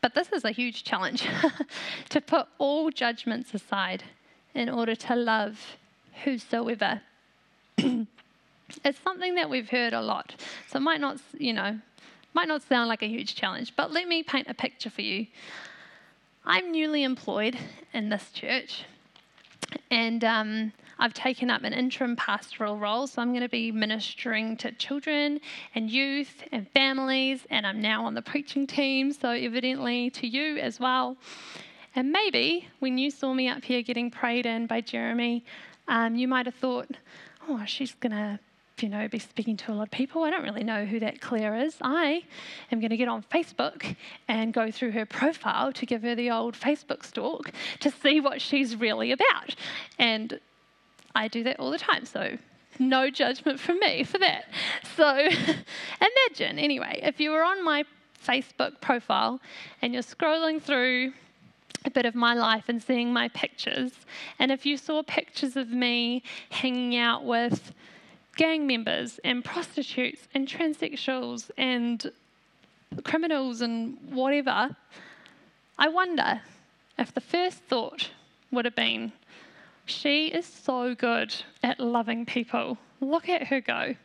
But 0.00 0.14
this 0.14 0.33
is 0.33 0.45
a 0.45 0.50
huge 0.50 0.85
challenge 0.85 1.26
to 2.09 2.21
put 2.21 2.47
all 2.59 2.90
judgments 2.90 3.52
aside 3.54 4.04
in 4.54 4.69
order 4.69 4.95
to 4.95 5.14
love 5.14 5.76
whosoever. 6.25 7.02
it's 7.78 8.99
something 9.04 9.35
that 9.35 9.50
we've 9.50 9.69
heard 9.69 9.92
a 9.92 10.00
lot. 10.00 10.35
So 10.69 10.78
it 10.78 10.83
might 10.83 11.00
not, 11.00 11.19
you 11.37 11.52
know, 11.52 11.78
might 12.35 12.49
not 12.49 12.62
sound 12.62 12.88
like 12.88 13.02
a 13.02 13.09
huge 13.09 13.35
challenge, 13.35 13.75
but 13.76 13.90
let 13.90 14.09
me 14.09 14.23
paint 14.23 14.49
a 14.49 14.54
picture 14.54 14.90
for 14.90 15.02
you. 15.02 15.26
I'm 16.45 16.73
newly 16.73 17.02
employed 17.02 17.59
in 17.92 18.09
this 18.09 18.30
church, 18.33 18.85
and 19.90 20.25
um, 20.25 20.73
I've 21.00 21.14
taken 21.14 21.50
up 21.50 21.64
an 21.64 21.73
interim 21.73 22.14
pastoral 22.14 22.76
role, 22.76 23.07
so 23.07 23.23
I'm 23.23 23.30
going 23.30 23.42
to 23.42 23.49
be 23.49 23.73
ministering 23.73 24.59
to 24.59 24.71
children 24.73 25.40
and 25.75 25.90
youth 25.90 26.45
and 26.52 26.69
families, 26.69 27.47
and 27.50 27.66
I'm 27.66 27.80
now 27.80 28.04
on 28.04 28.12
the 28.12 28.23
preaching 28.23 28.66
team, 28.66 29.11
so 29.11 29.30
evidently 29.30 30.11
to 30.11 30.26
you 30.26 30.59
as 30.59 30.78
well. 30.78 31.16
And 31.97 32.12
maybe 32.12 32.69
when 32.80 32.99
you 32.99 33.11
saw 33.11 33.33
me 33.33 33.49
up 33.49 33.64
here 33.64 33.83
getting 33.83 34.11
prayed 34.11 34.45
in 34.45 34.66
by 34.66 34.83
Jeremy, 34.83 35.42
um, 35.88 36.16
you 36.16 36.28
might 36.28 36.45
have 36.45 36.54
thought, 36.54 36.88
oh, 37.49 37.64
she's 37.66 37.95
going 37.95 38.12
to 38.12 38.38
you 38.83 38.88
know, 38.88 39.09
be 39.09 39.19
speaking 39.19 39.57
to 39.59 39.73
a 39.73 39.75
lot 39.75 39.83
of 39.85 39.90
people. 39.90 40.23
I 40.23 40.30
don't 40.30 40.42
really 40.42 40.64
know 40.64 40.85
who 40.85 41.00
that 41.00 41.21
Claire 41.21 41.54
is. 41.57 41.76
I 41.83 42.23
am 42.73 42.80
going 42.80 42.90
to 42.90 42.97
get 42.97 43.09
on 43.09 43.23
Facebook 43.30 43.97
and 44.28 44.52
go 44.52 44.71
through 44.71 44.92
her 44.92 45.04
profile 45.07 45.73
to 45.73 45.87
give 45.87 46.02
her 46.02 46.14
the 46.14 46.30
old 46.30 46.59
Facebook 46.59 47.04
stalk 47.04 47.50
to 47.80 47.90
see 47.90 48.21
what 48.21 48.40
she's 48.40 48.76
really 48.76 49.12
about. 49.12 49.54
And 49.99 50.40
I 51.14 51.29
do 51.29 51.43
that 51.45 51.59
all 51.59 51.71
the 51.71 51.79
time, 51.79 52.05
so 52.05 52.37
no 52.79 53.11
judgment 53.11 53.61
from 53.61 53.79
me 53.79 54.05
for 54.05 54.19
that. 54.19 54.45
So 54.97 55.09
imagine, 55.19 56.59
anyway, 56.59 57.00
if 57.02 57.21
you 57.21 57.31
were 57.31 57.43
on 57.43 57.64
my 57.64 57.85
Facebook 58.26 58.81
profile 58.81 59.40
and 59.83 59.93
you're 59.93 60.02
scrolling 60.02 60.61
through 60.61 61.12
a 61.85 61.90
bit 61.90 62.05
of 62.05 62.14
my 62.14 62.35
life 62.35 62.64
and 62.69 62.83
seeing 62.83 63.12
my 63.12 63.29
pictures, 63.29 63.93
and 64.38 64.50
if 64.50 64.67
you 64.67 64.76
saw 64.76 65.02
pictures 65.02 65.57
of 65.57 65.71
me 65.71 66.23
hanging 66.50 66.97
out 66.97 67.25
with 67.25 67.73
gang 68.37 68.67
members 68.67 69.19
and 69.25 69.45
prostitutes 69.45 70.29
and 70.35 70.47
transsexuals 70.47 71.50
and 71.59 72.11
criminals 73.05 73.61
and 73.61 73.99
whatever, 74.11 74.76
I 75.79 75.88
wonder 75.88 76.43
if 76.99 77.12
the 77.12 77.21
first 77.21 77.59
thought 77.59 78.11
would 78.50 78.64
have 78.64 78.75
been, 78.75 79.12
she 79.85 80.27
is 80.29 80.47
so 80.47 80.95
good 80.95 81.35
at 81.63 81.81
loving 81.81 82.27
people. 82.27 82.79
Look 83.01 83.29
at 83.29 83.49
her 83.49 83.61
go. 83.61 83.97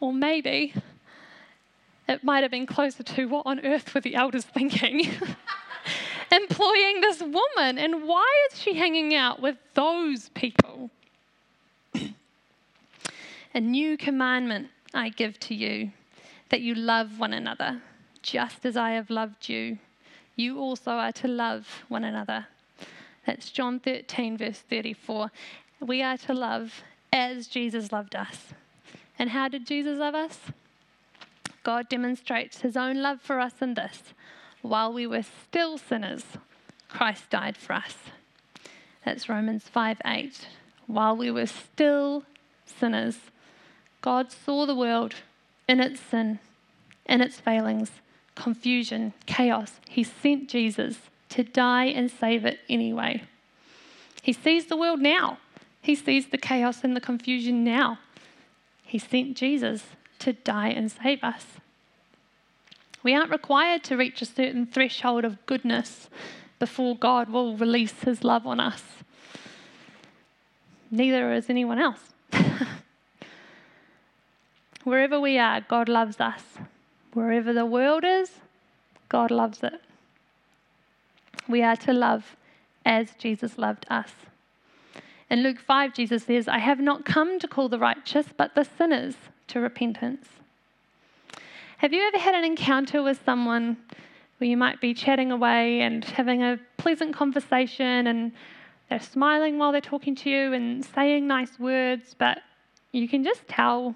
Or 0.00 0.12
maybe 0.12 0.74
it 2.08 2.22
might 2.22 2.42
have 2.42 2.50
been 2.50 2.66
closer 2.66 3.02
to 3.02 3.26
what 3.26 3.46
on 3.46 3.64
earth 3.64 3.94
were 3.94 4.00
the 4.00 4.14
elders 4.14 4.44
thinking? 4.44 5.00
Employing 6.32 7.00
this 7.00 7.20
woman, 7.20 7.78
and 7.78 8.06
why 8.06 8.26
is 8.50 8.60
she 8.60 8.74
hanging 8.74 9.14
out 9.14 9.40
with 9.40 9.56
those 9.74 10.30
people? 10.30 10.90
A 13.54 13.60
new 13.60 13.96
commandment 13.96 14.68
I 14.92 15.10
give 15.10 15.38
to 15.40 15.54
you 15.54 15.92
that 16.50 16.60
you 16.60 16.74
love 16.74 17.18
one 17.18 17.32
another, 17.32 17.80
just 18.22 18.66
as 18.66 18.76
I 18.76 18.92
have 18.92 19.10
loved 19.10 19.48
you. 19.48 19.78
You 20.36 20.58
also 20.58 20.92
are 20.92 21.12
to 21.12 21.28
love 21.28 21.84
one 21.88 22.04
another. 22.04 22.48
That's 23.26 23.50
John 23.50 23.80
13, 23.80 24.36
verse 24.36 24.58
34. 24.58 25.30
We 25.80 26.02
are 26.02 26.16
to 26.18 26.34
love 26.34 26.82
as 27.12 27.46
Jesus 27.46 27.92
loved 27.92 28.14
us. 28.14 28.48
And 29.18 29.30
how 29.30 29.48
did 29.48 29.66
Jesus 29.66 29.98
love 29.98 30.14
us? 30.14 30.38
God 31.62 31.88
demonstrates 31.88 32.60
his 32.60 32.76
own 32.76 33.00
love 33.00 33.20
for 33.20 33.40
us 33.40 33.54
in 33.60 33.74
this 33.74 34.12
while 34.64 34.90
we 34.90 35.06
were 35.06 35.22
still 35.22 35.76
sinners, 35.76 36.24
Christ 36.88 37.28
died 37.28 37.56
for 37.56 37.74
us. 37.74 37.96
That's 39.04 39.28
Romans 39.28 39.68
5 39.68 40.00
8. 40.04 40.48
While 40.86 41.16
we 41.16 41.30
were 41.30 41.46
still 41.46 42.24
sinners, 42.64 43.18
God 44.00 44.32
saw 44.32 44.64
the 44.64 44.74
world 44.74 45.16
in 45.68 45.80
its 45.80 46.00
sin, 46.00 46.38
in 47.04 47.20
its 47.20 47.38
failings, 47.40 47.90
confusion, 48.34 49.12
chaos. 49.26 49.80
He 49.86 50.02
sent 50.02 50.48
Jesus 50.48 50.98
to 51.34 51.42
die 51.42 51.86
and 51.86 52.08
save 52.08 52.44
it 52.44 52.60
anyway. 52.68 53.24
He 54.22 54.32
sees 54.32 54.66
the 54.66 54.76
world 54.76 55.00
now. 55.00 55.38
He 55.82 55.96
sees 55.96 56.28
the 56.28 56.38
chaos 56.38 56.84
and 56.84 56.94
the 56.94 57.00
confusion 57.00 57.64
now. 57.64 57.98
He 58.84 59.00
sent 59.00 59.36
Jesus 59.36 59.82
to 60.20 60.32
die 60.32 60.68
and 60.68 60.92
save 60.92 61.24
us. 61.24 61.44
We 63.02 63.16
aren't 63.16 63.32
required 63.32 63.82
to 63.84 63.96
reach 63.96 64.22
a 64.22 64.26
certain 64.26 64.64
threshold 64.64 65.24
of 65.24 65.44
goodness 65.44 66.08
before 66.60 66.96
God 66.96 67.28
will 67.28 67.56
release 67.56 68.04
his 68.04 68.22
love 68.22 68.46
on 68.46 68.60
us. 68.60 68.84
Neither 70.88 71.32
is 71.32 71.50
anyone 71.50 71.80
else. 71.80 72.12
Wherever 74.84 75.18
we 75.18 75.36
are, 75.36 75.60
God 75.62 75.88
loves 75.88 76.20
us. 76.20 76.44
Wherever 77.12 77.52
the 77.52 77.66
world 77.66 78.04
is, 78.04 78.30
God 79.08 79.32
loves 79.32 79.64
it. 79.64 79.80
We 81.48 81.62
are 81.62 81.76
to 81.76 81.92
love 81.92 82.36
as 82.84 83.10
Jesus 83.18 83.58
loved 83.58 83.86
us. 83.90 84.12
In 85.30 85.42
Luke 85.42 85.58
5, 85.58 85.94
Jesus 85.94 86.24
says, 86.24 86.48
I 86.48 86.58
have 86.58 86.80
not 86.80 87.04
come 87.04 87.38
to 87.38 87.48
call 87.48 87.68
the 87.68 87.78
righteous, 87.78 88.26
but 88.36 88.54
the 88.54 88.64
sinners 88.64 89.14
to 89.48 89.60
repentance. 89.60 90.28
Have 91.78 91.92
you 91.92 92.02
ever 92.02 92.18
had 92.18 92.34
an 92.34 92.44
encounter 92.44 93.02
with 93.02 93.20
someone 93.24 93.76
where 94.38 94.48
you 94.48 94.56
might 94.56 94.80
be 94.80 94.94
chatting 94.94 95.30
away 95.30 95.80
and 95.80 96.04
having 96.04 96.42
a 96.42 96.58
pleasant 96.76 97.14
conversation 97.14 98.06
and 98.06 98.32
they're 98.88 99.00
smiling 99.00 99.58
while 99.58 99.72
they're 99.72 99.80
talking 99.80 100.14
to 100.16 100.30
you 100.30 100.52
and 100.52 100.84
saying 100.84 101.26
nice 101.26 101.58
words, 101.58 102.14
but 102.18 102.38
you 102.92 103.08
can 103.08 103.24
just 103.24 103.46
tell 103.48 103.94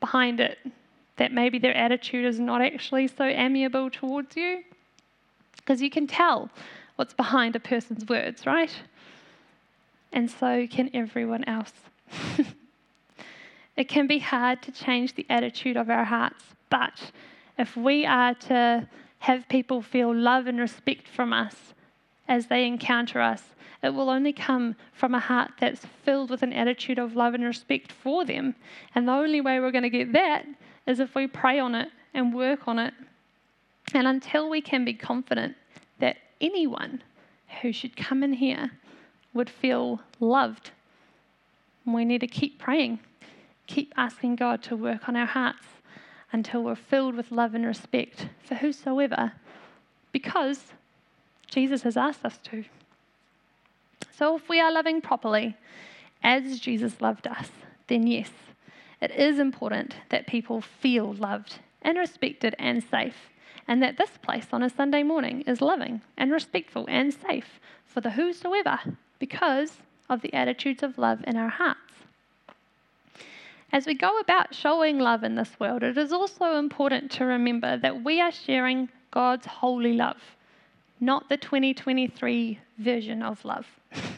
behind 0.00 0.40
it 0.40 0.58
that 1.16 1.32
maybe 1.32 1.58
their 1.58 1.76
attitude 1.76 2.24
is 2.24 2.38
not 2.38 2.60
actually 2.60 3.08
so 3.08 3.24
amiable 3.24 3.90
towards 3.90 4.36
you. 4.36 4.62
Because 5.58 5.82
you 5.82 5.90
can 5.90 6.06
tell 6.06 6.50
what's 6.96 7.14
behind 7.14 7.54
a 7.54 7.60
person's 7.60 8.06
words, 8.08 8.46
right? 8.46 8.74
And 10.12 10.30
so 10.30 10.66
can 10.66 10.90
everyone 10.94 11.44
else. 11.44 11.72
it 13.76 13.88
can 13.88 14.06
be 14.06 14.18
hard 14.18 14.62
to 14.62 14.72
change 14.72 15.14
the 15.14 15.26
attitude 15.28 15.76
of 15.76 15.90
our 15.90 16.04
hearts, 16.04 16.42
but 16.70 17.12
if 17.58 17.76
we 17.76 18.06
are 18.06 18.34
to 18.34 18.88
have 19.20 19.48
people 19.48 19.82
feel 19.82 20.14
love 20.14 20.46
and 20.46 20.58
respect 20.58 21.08
from 21.08 21.32
us 21.32 21.74
as 22.28 22.46
they 22.46 22.66
encounter 22.66 23.20
us, 23.20 23.42
it 23.82 23.90
will 23.90 24.10
only 24.10 24.32
come 24.32 24.74
from 24.92 25.14
a 25.14 25.20
heart 25.20 25.52
that's 25.60 25.84
filled 26.04 26.30
with 26.30 26.42
an 26.42 26.52
attitude 26.52 26.98
of 26.98 27.14
love 27.14 27.34
and 27.34 27.44
respect 27.44 27.92
for 27.92 28.24
them. 28.24 28.54
And 28.94 29.06
the 29.06 29.12
only 29.12 29.40
way 29.40 29.60
we're 29.60 29.70
going 29.70 29.82
to 29.82 29.90
get 29.90 30.12
that 30.12 30.46
is 30.86 31.00
if 31.00 31.14
we 31.14 31.26
pray 31.26 31.58
on 31.58 31.74
it 31.74 31.88
and 32.14 32.34
work 32.34 32.66
on 32.66 32.78
it. 32.78 32.94
And 33.94 34.06
until 34.06 34.48
we 34.48 34.60
can 34.60 34.84
be 34.84 34.94
confident 34.94 35.56
that 35.98 36.16
anyone 36.40 37.02
who 37.62 37.72
should 37.72 37.96
come 37.96 38.22
in 38.22 38.34
here 38.34 38.72
would 39.32 39.48
feel 39.48 40.00
loved, 40.20 40.70
we 41.86 42.04
need 42.04 42.20
to 42.20 42.26
keep 42.26 42.58
praying, 42.58 43.00
keep 43.66 43.92
asking 43.96 44.36
God 44.36 44.62
to 44.64 44.76
work 44.76 45.08
on 45.08 45.16
our 45.16 45.26
hearts 45.26 45.64
until 46.32 46.62
we're 46.62 46.74
filled 46.74 47.14
with 47.14 47.32
love 47.32 47.54
and 47.54 47.64
respect 47.64 48.28
for 48.42 48.56
whosoever, 48.56 49.32
because 50.12 50.72
Jesus 51.46 51.82
has 51.82 51.96
asked 51.96 52.24
us 52.24 52.38
to. 52.44 52.64
So, 54.14 54.36
if 54.36 54.48
we 54.48 54.60
are 54.60 54.72
loving 54.72 55.00
properly, 55.00 55.56
as 56.22 56.60
Jesus 56.60 57.00
loved 57.00 57.26
us, 57.26 57.50
then 57.86 58.06
yes, 58.06 58.30
it 59.00 59.10
is 59.12 59.38
important 59.38 59.94
that 60.10 60.26
people 60.26 60.60
feel 60.60 61.14
loved 61.14 61.60
and 61.82 61.96
respected 61.96 62.54
and 62.58 62.82
safe, 62.82 63.30
and 63.68 63.82
that 63.82 63.98
this 63.98 64.16
place 64.22 64.46
on 64.50 64.62
a 64.62 64.70
Sunday 64.70 65.02
morning 65.02 65.42
is 65.42 65.60
loving 65.60 66.00
and 66.16 66.32
respectful 66.32 66.86
and 66.88 67.12
safe 67.12 67.60
for 67.84 68.00
the 68.00 68.10
whosoever 68.10 68.80
because 69.18 69.82
of 70.08 70.22
the 70.22 70.32
attitudes 70.32 70.82
of 70.82 70.96
love 70.96 71.22
in 71.26 71.36
our 71.36 71.50
hearts. 71.50 71.80
As 73.70 73.84
we 73.84 73.92
go 73.92 74.18
about 74.18 74.54
showing 74.54 74.98
love 74.98 75.22
in 75.22 75.34
this 75.34 75.60
world, 75.60 75.82
it 75.82 75.98
is 75.98 76.10
also 76.10 76.56
important 76.56 77.10
to 77.12 77.26
remember 77.26 77.76
that 77.76 78.02
we 78.02 78.18
are 78.18 78.32
sharing 78.32 78.88
God's 79.10 79.44
holy 79.44 79.92
love, 79.92 80.16
not 81.00 81.28
the 81.28 81.36
2023 81.36 82.58
version 82.78 83.22
of 83.22 83.44
love. 83.44 83.66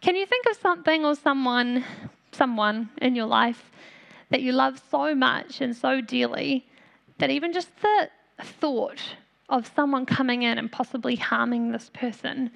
Can 0.00 0.14
you 0.14 0.24
think 0.24 0.46
of 0.46 0.56
something 0.56 1.04
or 1.04 1.16
someone, 1.16 1.84
someone 2.30 2.90
in 3.02 3.16
your 3.16 3.26
life 3.26 3.70
that 4.30 4.42
you 4.42 4.52
love 4.52 4.80
so 4.90 5.12
much 5.16 5.60
and 5.60 5.76
so 5.76 6.00
dearly 6.00 6.64
that 7.20 7.30
even 7.30 7.52
just 7.52 7.70
the 7.80 8.10
thought 8.42 9.00
of 9.48 9.70
someone 9.74 10.06
coming 10.06 10.42
in 10.42 10.58
and 10.58 10.70
possibly 10.70 11.16
harming 11.16 11.70
this 11.70 11.90
person, 11.92 12.50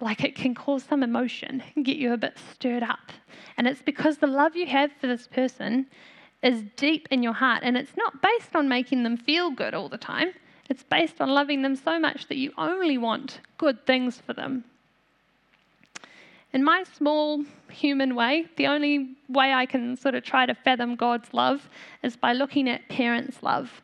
like 0.00 0.22
it 0.24 0.34
can 0.34 0.54
cause 0.54 0.82
some 0.82 1.02
emotion 1.02 1.62
get 1.82 1.96
you 1.96 2.12
a 2.12 2.16
bit 2.16 2.36
stirred 2.52 2.82
up. 2.82 3.12
And 3.56 3.66
it's 3.66 3.82
because 3.82 4.18
the 4.18 4.26
love 4.26 4.56
you 4.56 4.66
have 4.66 4.90
for 5.00 5.06
this 5.06 5.26
person 5.26 5.86
is 6.42 6.64
deep 6.76 7.08
in 7.10 7.22
your 7.22 7.32
heart 7.32 7.62
and 7.62 7.76
it's 7.76 7.96
not 7.96 8.20
based 8.22 8.54
on 8.54 8.68
making 8.68 9.02
them 9.02 9.16
feel 9.16 9.50
good 9.50 9.72
all 9.72 9.88
the 9.88 9.98
time. 9.98 10.32
It's 10.68 10.82
based 10.82 11.20
on 11.20 11.30
loving 11.30 11.62
them 11.62 11.76
so 11.76 11.98
much 11.98 12.28
that 12.28 12.36
you 12.36 12.52
only 12.58 12.98
want 12.98 13.40
good 13.56 13.86
things 13.86 14.20
for 14.20 14.32
them. 14.32 14.64
In 16.52 16.64
my 16.64 16.84
small 16.96 17.44
human 17.70 18.14
way, 18.14 18.46
the 18.56 18.66
only 18.66 19.16
way 19.28 19.52
I 19.52 19.66
can 19.66 19.96
sort 19.96 20.14
of 20.14 20.24
try 20.24 20.46
to 20.46 20.54
fathom 20.54 20.96
God's 20.96 21.34
love 21.34 21.68
is 22.02 22.16
by 22.16 22.32
looking 22.32 22.68
at 22.68 22.88
parents' 22.88 23.42
love. 23.42 23.82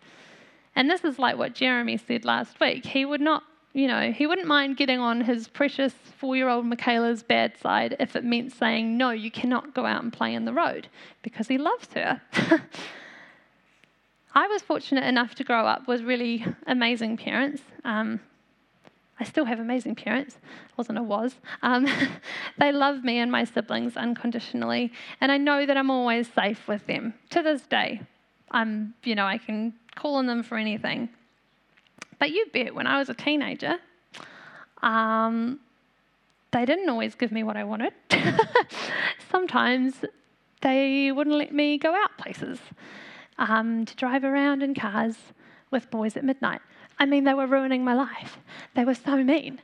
And 0.75 0.88
this 0.88 1.04
is 1.04 1.19
like 1.19 1.37
what 1.37 1.54
Jeremy 1.54 1.97
said 1.97 2.25
last 2.25 2.59
week. 2.61 2.87
He 2.87 3.04
would 3.04 3.21
not 3.21 3.42
You 3.75 3.88
know, 3.88 4.12
he 4.12 4.26
wouldn't 4.26 4.47
mind 4.47 4.76
getting 4.76 5.00
on 5.00 5.23
his 5.23 5.49
precious 5.49 5.95
four 6.19 6.37
year 6.37 6.49
old 6.49 6.66
Michaela's 6.66 7.23
bad 7.23 7.57
side 7.57 7.97
if 7.99 8.14
it 8.14 8.23
meant 8.25 8.52
saying, 8.52 8.99
no, 8.99 9.11
you 9.11 9.31
cannot 9.31 9.75
go 9.75 9.87
out 9.87 10.02
and 10.02 10.12
play 10.12 10.35
in 10.35 10.45
the 10.45 10.52
road 10.52 10.88
because 11.23 11.49
he 11.49 11.57
loves 11.57 11.88
her. 11.95 12.21
I 14.35 14.47
was 14.47 14.62
fortunate 14.62 15.04
enough 15.04 15.35
to 15.37 15.45
grow 15.45 15.66
up 15.66 15.88
with 15.88 16.02
really 16.02 16.45
amazing 16.66 17.16
parents. 17.16 17.62
Um, 17.85 18.21
I 19.23 19.25
still 19.25 19.45
have 19.45 19.61
amazing 19.61 19.95
parents. 19.95 20.35
It 20.35 20.76
wasn't 20.76 20.99
a 20.99 21.02
was. 21.02 21.37
Um, 21.62 21.87
they 22.59 22.73
love 22.73 23.05
me 23.05 23.19
and 23.19 23.31
my 23.31 23.45
siblings 23.45 23.97
unconditionally, 23.97 24.93
and 25.21 25.31
I 25.31 25.37
know 25.37 25.64
that 25.64 25.76
I'm 25.76 25.93
always 25.93 26.29
safe 26.33 26.67
with 26.67 26.85
them 26.88 27.14
to 27.31 27.41
this 27.41 27.62
day. 27.62 28.02
I'm, 28.50 28.95
you 29.05 29.14
know, 29.14 29.25
I 29.25 29.38
can 29.38 29.75
call 29.95 30.17
on 30.17 30.26
them 30.26 30.43
for 30.43 30.59
anything. 30.59 31.09
But 32.19 32.31
you 32.31 32.47
bet, 32.52 32.75
when 32.75 32.88
I 32.88 32.99
was 32.99 33.11
a 33.11 33.14
teenager, 33.14 33.76
um, 34.83 35.61
they 36.50 36.64
didn't 36.64 36.88
always 36.88 37.14
give 37.14 37.31
me 37.31 37.45
what 37.45 37.57
I 37.57 37.62
wanted. 37.62 37.93
Sometimes 39.31 40.05
they 40.62 41.12
wouldn't 41.12 41.37
let 41.37 41.55
me 41.55 41.79
go 41.79 41.95
out 41.95 42.19
places 42.19 42.59
um, 43.38 43.87
to 43.87 43.95
drive 43.95 44.25
around 44.25 44.64
in 44.64 44.75
cars 44.75 45.14
with 45.71 45.93
boys 45.93 46.17
at 46.17 46.25
midnight. 46.25 46.61
I 46.99 47.07
mean, 47.07 47.25
they 47.25 47.35
were 47.35 47.47
ruining 47.47 47.85
my 47.85 47.95
life. 47.95 48.39
They 48.75 48.85
were 48.85 48.95
so 48.95 49.23
mean. 49.23 49.61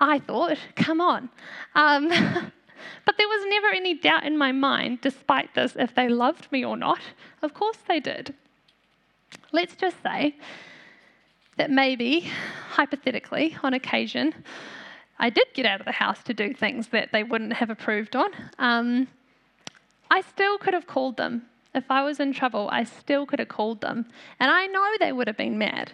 I 0.00 0.18
thought, 0.18 0.58
come 0.76 1.00
on. 1.00 1.30
Um, 1.74 2.08
but 3.06 3.16
there 3.18 3.28
was 3.28 3.46
never 3.48 3.68
any 3.68 3.94
doubt 3.94 4.24
in 4.24 4.36
my 4.36 4.52
mind, 4.52 5.00
despite 5.00 5.54
this, 5.54 5.74
if 5.76 5.94
they 5.94 6.08
loved 6.08 6.50
me 6.52 6.64
or 6.64 6.76
not. 6.76 7.00
Of 7.42 7.54
course 7.54 7.78
they 7.88 8.00
did. 8.00 8.34
Let's 9.52 9.74
just 9.74 10.02
say 10.02 10.36
that 11.56 11.70
maybe, 11.70 12.30
hypothetically, 12.70 13.56
on 13.62 13.74
occasion, 13.74 14.34
I 15.18 15.30
did 15.30 15.46
get 15.54 15.66
out 15.66 15.80
of 15.80 15.86
the 15.86 15.92
house 15.92 16.22
to 16.24 16.34
do 16.34 16.52
things 16.52 16.88
that 16.88 17.10
they 17.12 17.22
wouldn't 17.22 17.52
have 17.54 17.70
approved 17.70 18.16
on. 18.16 18.30
Um, 18.58 19.08
I 20.10 20.20
still 20.22 20.58
could 20.58 20.74
have 20.74 20.86
called 20.86 21.16
them. 21.16 21.42
If 21.74 21.90
I 21.90 22.02
was 22.02 22.20
in 22.20 22.32
trouble, 22.32 22.68
I 22.70 22.84
still 22.84 23.24
could 23.24 23.38
have 23.38 23.48
called 23.48 23.80
them. 23.80 24.06
And 24.40 24.50
I 24.50 24.66
know 24.66 24.86
they 24.98 25.12
would 25.12 25.26
have 25.26 25.36
been 25.36 25.56
mad. 25.56 25.92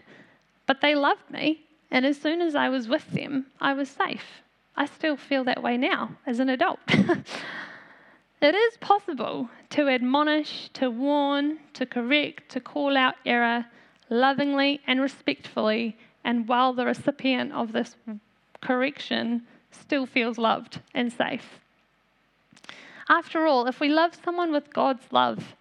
But 0.68 0.82
they 0.82 0.94
loved 0.94 1.30
me, 1.30 1.64
and 1.90 2.04
as 2.04 2.20
soon 2.20 2.42
as 2.42 2.54
I 2.54 2.68
was 2.68 2.88
with 2.88 3.10
them, 3.12 3.46
I 3.58 3.72
was 3.72 3.88
safe. 3.88 4.42
I 4.76 4.84
still 4.84 5.16
feel 5.16 5.42
that 5.44 5.62
way 5.62 5.78
now 5.78 6.10
as 6.26 6.40
an 6.40 6.50
adult. 6.50 6.78
it 6.88 8.54
is 8.54 8.76
possible 8.76 9.48
to 9.70 9.88
admonish, 9.88 10.68
to 10.74 10.90
warn, 10.90 11.58
to 11.72 11.86
correct, 11.86 12.50
to 12.50 12.60
call 12.60 12.98
out 12.98 13.14
error 13.24 13.64
lovingly 14.10 14.82
and 14.86 15.00
respectfully, 15.00 15.96
and 16.22 16.46
while 16.46 16.74
the 16.74 16.84
recipient 16.84 17.50
of 17.52 17.72
this 17.72 17.96
correction 18.60 19.46
still 19.70 20.04
feels 20.04 20.36
loved 20.36 20.82
and 20.92 21.10
safe. 21.10 21.60
After 23.08 23.46
all, 23.46 23.66
if 23.66 23.80
we 23.80 23.88
love 23.88 24.12
someone 24.22 24.52
with 24.52 24.74
God's 24.74 25.10
love, 25.12 25.56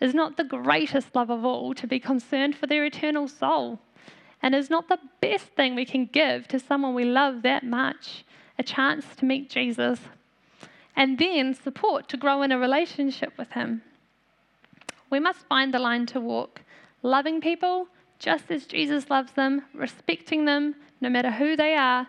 is 0.00 0.14
not 0.14 0.36
the 0.36 0.44
greatest 0.44 1.14
love 1.14 1.30
of 1.30 1.44
all 1.44 1.74
to 1.74 1.86
be 1.86 2.00
concerned 2.00 2.56
for 2.56 2.66
their 2.66 2.84
eternal 2.84 3.28
soul 3.28 3.78
and 4.42 4.54
is 4.54 4.70
not 4.70 4.88
the 4.88 4.98
best 5.20 5.46
thing 5.46 5.74
we 5.74 5.84
can 5.84 6.06
give 6.06 6.48
to 6.48 6.58
someone 6.58 6.94
we 6.94 7.04
love 7.04 7.42
that 7.42 7.64
much 7.64 8.24
a 8.58 8.62
chance 8.62 9.04
to 9.16 9.24
meet 9.24 9.50
Jesus 9.50 10.00
and 10.96 11.18
then 11.18 11.54
support 11.54 12.08
to 12.08 12.16
grow 12.16 12.42
in 12.42 12.50
a 12.50 12.58
relationship 12.58 13.32
with 13.38 13.52
Him. 13.52 13.82
We 15.10 15.20
must 15.20 15.46
find 15.46 15.72
the 15.72 15.78
line 15.78 16.06
to 16.06 16.20
walk, 16.20 16.62
loving 17.02 17.40
people 17.40 17.88
just 18.18 18.50
as 18.50 18.66
Jesus 18.66 19.08
loves 19.08 19.32
them, 19.32 19.62
respecting 19.72 20.44
them 20.44 20.74
no 21.00 21.08
matter 21.08 21.30
who 21.30 21.56
they 21.56 21.74
are, 21.74 22.08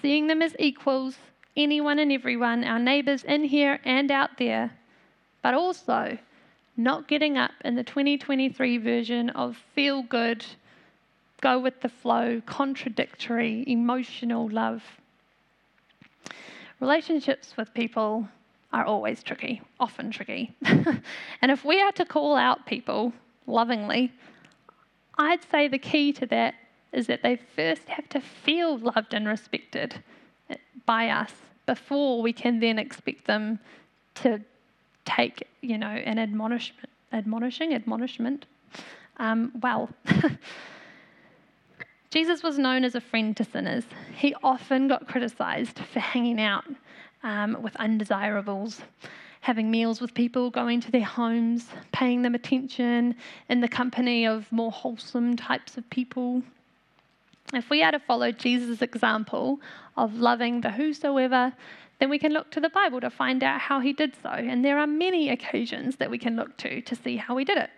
seeing 0.00 0.26
them 0.26 0.40
as 0.40 0.56
equals, 0.58 1.16
anyone 1.56 1.98
and 1.98 2.10
everyone, 2.10 2.64
our 2.64 2.78
neighbours 2.78 3.24
in 3.24 3.44
here 3.44 3.78
and 3.84 4.10
out 4.10 4.38
there, 4.38 4.70
but 5.42 5.52
also 5.52 6.18
not 6.76 7.08
getting 7.08 7.36
up 7.36 7.52
in 7.62 7.74
the 7.74 7.84
2023 7.84 8.78
version 8.78 9.28
of 9.30 9.56
feel 9.74 10.02
good 10.02 10.44
go 11.40 11.58
with 11.58 11.80
the 11.80 11.88
flow, 11.88 12.42
contradictory, 12.46 13.64
emotional 13.66 14.48
love. 14.48 14.82
Relationships 16.80 17.54
with 17.56 17.72
people 17.74 18.28
are 18.72 18.84
always 18.84 19.22
tricky, 19.22 19.60
often 19.78 20.10
tricky. 20.10 20.54
and 20.62 21.50
if 21.50 21.64
we 21.64 21.80
are 21.80 21.92
to 21.92 22.04
call 22.04 22.36
out 22.36 22.66
people 22.66 23.12
lovingly, 23.46 24.12
I'd 25.18 25.42
say 25.50 25.68
the 25.68 25.78
key 25.78 26.12
to 26.14 26.26
that 26.26 26.54
is 26.92 27.06
that 27.06 27.22
they 27.22 27.36
first 27.36 27.88
have 27.88 28.08
to 28.10 28.20
feel 28.20 28.78
loved 28.78 29.14
and 29.14 29.26
respected 29.26 30.02
by 30.86 31.08
us 31.08 31.32
before 31.66 32.22
we 32.22 32.32
can 32.32 32.60
then 32.60 32.78
expect 32.78 33.26
them 33.26 33.58
to 34.14 34.40
take, 35.04 35.46
you 35.60 35.78
know, 35.78 35.86
an 35.86 36.18
admonishment, 36.18 36.88
admonishing, 37.12 37.74
admonishment, 37.74 38.46
um, 39.18 39.52
well. 39.60 39.90
Jesus 42.10 42.42
was 42.42 42.58
known 42.58 42.82
as 42.82 42.96
a 42.96 43.00
friend 43.00 43.36
to 43.36 43.44
sinners. 43.44 43.84
He 44.16 44.34
often 44.42 44.88
got 44.88 45.06
criticized 45.06 45.78
for 45.78 46.00
hanging 46.00 46.40
out 46.40 46.64
um, 47.22 47.62
with 47.62 47.76
undesirables, 47.76 48.82
having 49.42 49.70
meals 49.70 50.00
with 50.00 50.12
people, 50.12 50.50
going 50.50 50.80
to 50.80 50.90
their 50.90 51.04
homes, 51.04 51.68
paying 51.92 52.22
them 52.22 52.34
attention 52.34 53.14
in 53.48 53.60
the 53.60 53.68
company 53.68 54.26
of 54.26 54.50
more 54.50 54.72
wholesome 54.72 55.36
types 55.36 55.76
of 55.76 55.88
people. 55.90 56.42
If 57.54 57.70
we 57.70 57.80
are 57.84 57.92
to 57.92 58.00
follow 58.00 58.32
Jesus' 58.32 58.82
example 58.82 59.60
of 59.96 60.14
loving 60.14 60.62
the 60.62 60.72
whosoever, 60.72 61.52
then 62.00 62.10
we 62.10 62.18
can 62.18 62.32
look 62.32 62.50
to 62.50 62.60
the 62.60 62.70
Bible 62.70 63.00
to 63.02 63.10
find 63.10 63.44
out 63.44 63.60
how 63.60 63.78
he 63.78 63.92
did 63.92 64.16
so. 64.20 64.30
And 64.30 64.64
there 64.64 64.78
are 64.78 64.86
many 64.86 65.28
occasions 65.28 65.96
that 65.96 66.10
we 66.10 66.18
can 66.18 66.34
look 66.34 66.56
to 66.56 66.80
to 66.80 66.96
see 66.96 67.18
how 67.18 67.36
he 67.36 67.44
did 67.44 67.58
it. 67.58 67.70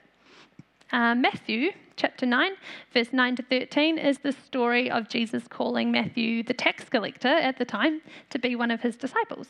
Uh, 0.93 1.15
Matthew 1.15 1.71
chapter 1.97 2.27
9, 2.27 2.53
verse 2.93 3.15
9 3.15 3.37
to 3.37 3.43
13, 3.43 3.97
is 3.97 4.19
the 4.19 4.33
story 4.33 4.91
of 4.91 5.09
Jesus 5.09 5.49
calling 5.49 5.91
Matthew, 5.91 6.43
the 6.43 6.53
tax 6.53 6.85
collector 6.91 7.29
at 7.29 7.57
the 7.57 7.65
time, 7.65 8.03
to 8.29 8.39
be 8.39 8.55
one 8.55 8.71
of 8.71 8.83
his 8.83 8.97
disciples. 8.97 9.49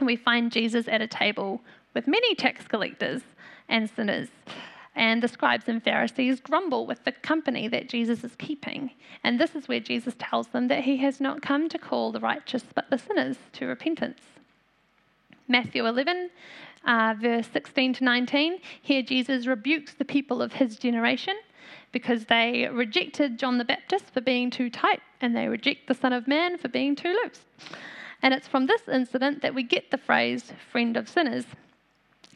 We 0.00 0.16
find 0.16 0.50
Jesus 0.50 0.88
at 0.88 1.00
a 1.00 1.06
table 1.06 1.60
with 1.94 2.08
many 2.08 2.34
tax 2.34 2.66
collectors 2.66 3.22
and 3.68 3.88
sinners. 3.88 4.30
And 4.96 5.22
the 5.22 5.28
scribes 5.28 5.68
and 5.68 5.80
Pharisees 5.80 6.40
grumble 6.40 6.86
with 6.86 7.04
the 7.04 7.12
company 7.12 7.68
that 7.68 7.88
Jesus 7.88 8.24
is 8.24 8.34
keeping. 8.34 8.90
And 9.22 9.38
this 9.38 9.54
is 9.54 9.68
where 9.68 9.78
Jesus 9.78 10.14
tells 10.18 10.48
them 10.48 10.66
that 10.66 10.82
he 10.82 10.96
has 10.96 11.20
not 11.20 11.40
come 11.40 11.68
to 11.68 11.78
call 11.78 12.10
the 12.10 12.18
righteous 12.18 12.64
but 12.74 12.90
the 12.90 12.98
sinners 12.98 13.36
to 13.52 13.66
repentance. 13.66 14.22
Matthew 15.46 15.86
11, 15.86 16.30
uh, 16.84 17.14
verse 17.20 17.48
16 17.52 17.94
to 17.94 18.04
19, 18.04 18.58
here 18.82 19.02
Jesus 19.02 19.46
rebukes 19.46 19.94
the 19.94 20.04
people 20.04 20.42
of 20.42 20.52
his 20.52 20.76
generation 20.76 21.34
because 21.92 22.26
they 22.26 22.68
rejected 22.70 23.38
John 23.38 23.58
the 23.58 23.64
Baptist 23.64 24.06
for 24.12 24.20
being 24.20 24.50
too 24.50 24.70
tight 24.70 25.00
and 25.20 25.36
they 25.36 25.48
reject 25.48 25.88
the 25.88 25.94
Son 25.94 26.12
of 26.12 26.28
Man 26.28 26.58
for 26.58 26.68
being 26.68 26.94
too 26.94 27.16
loose. 27.24 27.40
And 28.22 28.34
it's 28.34 28.48
from 28.48 28.66
this 28.66 28.82
incident 28.88 29.42
that 29.42 29.54
we 29.54 29.62
get 29.62 29.90
the 29.90 29.98
phrase 29.98 30.52
friend 30.70 30.96
of 30.96 31.08
sinners. 31.08 31.46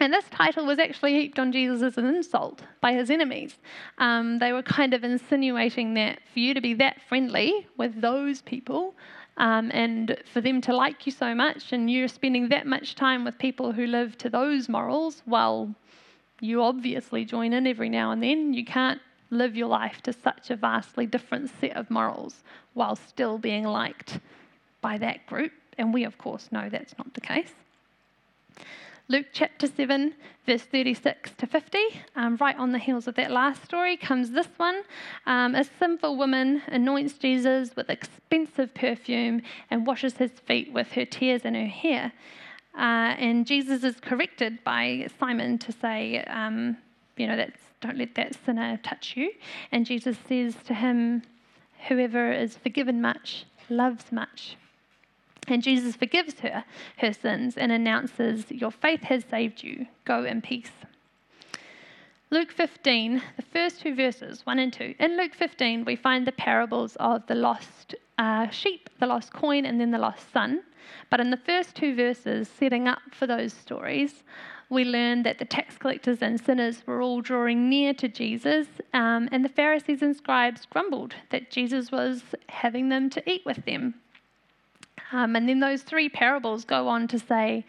And 0.00 0.12
this 0.12 0.24
title 0.31 0.66
was 0.66 0.78
actually 0.78 1.14
heaped 1.14 1.38
on 1.38 1.52
Jesus 1.52 1.83
as 1.83 1.96
an 1.96 2.07
insult 2.07 2.62
by 2.81 2.92
his 2.92 3.11
enemies. 3.11 3.57
Um, 3.98 4.38
they 4.38 4.52
were 4.52 4.62
kind 4.62 4.94
of 4.94 5.05
insinuating 5.05 5.94
that 5.94 6.20
for 6.33 6.40
you 6.40 6.55
to 6.55 6.61
be 6.61 6.74
that 6.74 7.00
friendly 7.09 7.66
with 7.76 8.00
those 8.00 8.42
people 8.42 8.94
um, 9.37 9.71
and 9.73 10.16
for 10.33 10.40
them 10.40 10.61
to 10.62 10.75
like 10.75 11.07
you 11.07 11.12
so 11.12 11.35
much, 11.35 11.73
and 11.73 11.90
you're 11.90 12.09
spending 12.09 12.49
that 12.49 12.66
much 12.66 12.95
time 12.95 13.25
with 13.25 13.38
people 13.38 13.73
who 13.73 13.87
live 13.87 14.18
to 14.18 14.31
those 14.31 14.68
morals, 14.68 15.23
well, 15.27 15.75
you 16.40 16.62
obviously 16.62 17.25
join 17.25 17.53
in 17.53 17.66
every 17.66 17.88
now 17.88 18.11
and 18.11 18.23
then. 18.23 18.53
You 18.53 18.64
can't 18.64 19.01
live 19.31 19.57
your 19.57 19.68
life 19.68 20.03
to 20.03 20.12
such 20.12 20.51
a 20.51 20.57
vastly 20.57 21.07
different 21.07 21.51
set 21.61 21.77
of 21.77 21.90
morals 21.90 22.42
while 22.75 22.97
still 22.97 23.38
being 23.38 23.64
liked 23.64 24.18
by 24.81 24.99
that 24.99 25.27
group. 25.27 25.53
And 25.79 25.95
we, 25.95 26.05
of 26.05 26.18
course, 26.18 26.51
know 26.53 26.68
that's 26.68 26.97
not 26.99 27.14
the 27.14 27.21
case. 27.21 27.53
Luke 29.12 29.27
chapter 29.31 29.66
7, 29.66 30.14
verse 30.46 30.62
36 30.62 31.33
to 31.37 31.46
50. 31.46 31.79
Um, 32.16 32.38
right 32.38 32.57
on 32.57 32.72
the 32.72 32.79
heels 32.79 33.07
of 33.07 33.14
that 33.16 33.31
last 33.31 33.62
story 33.62 33.94
comes 33.94 34.31
this 34.31 34.48
one. 34.57 34.85
Um, 35.27 35.55
a 35.55 35.64
sinful 35.64 36.16
woman 36.16 36.62
anoints 36.68 37.18
Jesus 37.18 37.77
with 37.77 37.90
expensive 37.90 38.72
perfume 38.72 39.42
and 39.70 39.87
washes 39.87 40.16
his 40.16 40.31
feet 40.31 40.72
with 40.72 40.92
her 40.92 41.05
tears 41.05 41.42
and 41.44 41.55
her 41.55 41.66
hair. 41.66 42.11
Uh, 42.75 43.12
and 43.18 43.46
Jesus 43.46 43.85
is 43.85 44.01
corrected 44.01 44.64
by 44.64 45.07
Simon 45.20 45.59
to 45.59 45.72
say, 45.72 46.25
um, 46.25 46.79
you 47.18 47.27
know, 47.27 47.37
that's, 47.37 47.61
don't 47.83 47.98
let 47.98 48.14
that 48.14 48.35
sinner 48.46 48.79
touch 48.83 49.12
you. 49.14 49.31
And 49.72 49.85
Jesus 49.85 50.16
says 50.27 50.57
to 50.64 50.72
him, 50.72 51.22
Whoever 51.88 52.33
is 52.33 52.57
forgiven 52.57 53.03
much 53.03 53.44
loves 53.68 54.11
much. 54.11 54.57
And 55.48 55.62
Jesus 55.62 55.96
forgives 55.96 56.40
her 56.40 56.64
her 56.98 57.12
sins 57.12 57.57
and 57.57 57.72
announces, 57.72 58.50
Your 58.50 58.70
faith 58.70 59.02
has 59.02 59.24
saved 59.24 59.62
you. 59.62 59.87
Go 60.05 60.24
in 60.24 60.40
peace. 60.40 60.70
Luke 62.31 62.50
15, 62.50 63.22
the 63.37 63.42
first 63.42 63.83
two 63.83 63.94
verses, 63.94 64.46
1 64.46 64.59
and 64.59 64.72
2. 64.72 64.94
In 64.98 65.18
Luke 65.18 65.35
15, 65.35 65.85
we 65.85 65.96
find 65.96 66.26
the 66.26 66.33
parables 66.33 66.96
of 66.96 67.26
the 67.26 67.35
lost 67.35 67.94
uh, 68.16 68.48
sheep, 68.48 68.88
the 69.00 69.07
lost 69.07 69.35
coin, 69.35 69.66
and 69.66 69.78
then 69.78 69.90
the 69.90 69.98
lost 69.98 70.33
son. 70.33 70.62
But 71.11 71.20
in 71.20 71.31
the 71.31 71.37
first 71.37 71.76
two 71.76 71.94
verses, 71.94 72.48
setting 72.48 72.88
up 72.88 73.02
for 73.11 73.26
those 73.26 73.52
stories, 73.52 74.22
we 74.70 74.85
learn 74.85 75.24
that 75.24 75.38
the 75.38 75.44
tax 75.44 75.76
collectors 75.76 76.22
and 76.22 76.40
sinners 76.40 76.83
were 76.87 77.02
all 77.02 77.20
drawing 77.20 77.68
near 77.68 77.92
to 77.94 78.09
Jesus, 78.09 78.66
um, 78.94 79.28
and 79.31 79.44
the 79.44 79.50
Pharisees 79.50 80.00
and 80.00 80.16
scribes 80.16 80.64
grumbled 80.64 81.14
that 81.28 81.50
Jesus 81.50 81.92
was 81.92 82.22
having 82.48 82.88
them 82.88 83.11
to 83.11 83.31
eat 83.31 83.42
with 83.44 83.66
them. 83.66 83.94
Um, 85.12 85.37
and 85.37 85.48
then 85.48 85.61
those 85.61 85.83
three 85.83 86.09
parables 86.09 86.64
go 86.64 86.88
on 86.88 87.07
to 87.09 87.18
say 87.18 87.64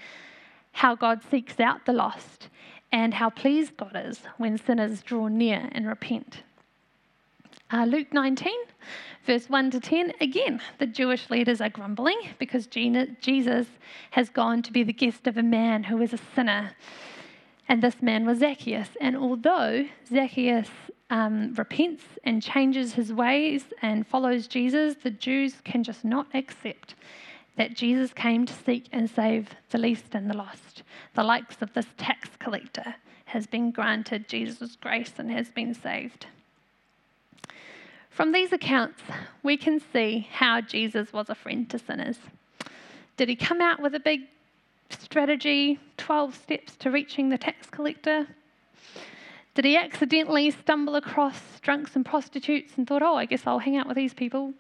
how 0.72 0.96
God 0.96 1.22
seeks 1.30 1.60
out 1.60 1.86
the 1.86 1.94
lost 1.94 2.48
and 2.92 3.14
how 3.14 3.30
pleased 3.30 3.78
God 3.78 3.96
is 3.96 4.22
when 4.38 4.58
sinners 4.58 5.02
draw 5.02 5.28
near 5.28 5.70
and 5.72 5.88
repent. 5.88 6.44
Uh, 7.72 7.86
Luke 7.86 8.14
19, 8.14 8.54
verse 9.26 9.50
1 9.50 9.72
to 9.72 9.80
10, 9.80 10.14
again, 10.22 10.62
the 10.78 10.86
Jewish 10.86 11.30
leaders 11.30 11.60
are 11.60 11.70
grumbling 11.70 12.20
because 12.38 12.68
Jesus 12.68 13.68
has 14.12 14.30
gone 14.30 14.62
to 14.62 14.72
be 14.72 14.84
the 14.84 14.94
guest 14.94 15.26
of 15.26 15.38
a 15.38 15.44
man 15.44 15.84
who 15.84 16.00
is 16.02 16.14
a 16.14 16.20
sinner. 16.36 16.72
And 17.68 17.82
this 17.82 18.02
man 18.02 18.26
was 18.26 18.40
Zacchaeus. 18.40 18.90
And 19.02 19.18
although 19.18 19.86
Zacchaeus 20.08 20.70
um, 21.10 21.54
repents 21.56 22.04
and 22.24 22.44
changes 22.44 22.94
his 22.94 23.12
ways 23.12 23.66
and 23.82 24.06
follows 24.06 24.48
Jesus, 24.48 24.96
the 25.02 25.10
Jews 25.10 25.56
can 25.64 25.84
just 25.84 26.06
not 26.06 26.28
accept 26.36 26.94
that 27.56 27.76
Jesus 27.76 28.14
came 28.14 28.46
to 28.46 28.54
seek 28.54 28.88
and 28.92 29.10
save 29.10 29.50
the 29.70 29.78
least 29.78 30.14
and 30.14 30.30
the 30.30 30.38
lost. 30.38 30.84
The 31.14 31.24
likes 31.24 31.62
of 31.62 31.74
this 31.74 31.88
tax 31.98 32.30
collector 32.40 32.96
has 33.26 33.48
been 33.48 33.72
granted 33.72 34.28
Jesus' 34.28 34.76
grace 34.76 35.14
and 35.18 35.32
has 35.32 35.50
been 35.50 35.74
saved. 35.74 36.28
From 38.10 38.32
these 38.32 38.52
accounts, 38.54 39.02
we 39.42 39.58
can 39.58 39.80
see 39.80 40.28
how 40.32 40.62
Jesus 40.62 41.12
was 41.12 41.30
a 41.30 41.36
friend 41.36 41.70
to 41.70 41.80
sinners. 41.80 42.20
Did 43.18 43.30
he 43.30 43.36
come 43.36 43.62
out 43.62 43.80
with 43.80 43.96
a 43.96 44.00
big 44.00 44.22
strategy, 44.90 45.80
12 45.98 46.36
steps 46.36 46.76
to 46.78 46.92
reaching 46.92 47.30
the 47.30 47.38
tax 47.38 47.68
collector? 47.70 48.28
Did 49.56 49.66
he 49.66 49.78
accidentally 49.78 50.50
stumble 50.52 50.96
across 50.96 51.60
drunks 51.62 51.96
and 51.96 52.06
prostitutes 52.06 52.74
and 52.78 52.88
thought, 52.88 53.04
oh, 53.04 53.16
I 53.16 53.26
guess 53.26 53.46
I'll 53.46 53.60
hang 53.60 53.78
out 53.78 53.88
with 53.88 53.98
these 53.98 54.14
people? 54.14 54.54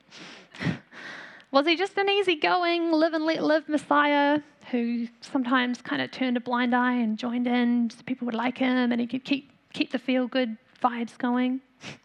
Was 1.54 1.68
he 1.68 1.76
just 1.76 1.96
an 2.00 2.10
easygoing, 2.10 2.92
live 2.92 3.13
and 3.13 3.28
let 3.28 3.44
live 3.44 3.70
Messiah 3.70 4.39
who 4.72 5.08
sometimes 5.22 5.84
kind 5.84 6.02
of 6.02 6.10
turned 6.10 6.36
a 6.36 6.39
blind 6.39 6.74
eye 6.74 6.96
and 6.96 7.16
joined 7.16 7.46
in 7.46 7.92
so 7.92 8.02
people 8.08 8.26
would 8.26 8.34
like 8.34 8.58
him 8.58 8.92
and 8.92 9.00
he 9.00 9.06
could 9.06 9.24
keep, 9.24 9.52
keep 9.72 9.92
the 9.92 10.00
feel 10.00 10.28
good 10.28 10.58
vibes 10.84 11.16
going? 11.16 11.62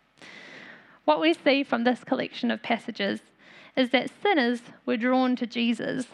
What 1.06 1.22
we 1.22 1.32
see 1.32 1.62
from 1.62 1.84
this 1.84 2.04
collection 2.04 2.50
of 2.50 2.62
passages 2.62 3.20
is 3.74 3.88
that 3.92 4.10
sinners 4.22 4.60
were 4.84 4.98
drawn 4.98 5.36
to 5.36 5.46
Jesus, 5.46 6.08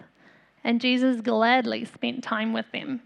and 0.62 0.80
Jesus 0.80 1.20
gladly 1.20 1.84
spent 1.84 2.22
time 2.22 2.52
with 2.52 2.70
them. 2.70 3.02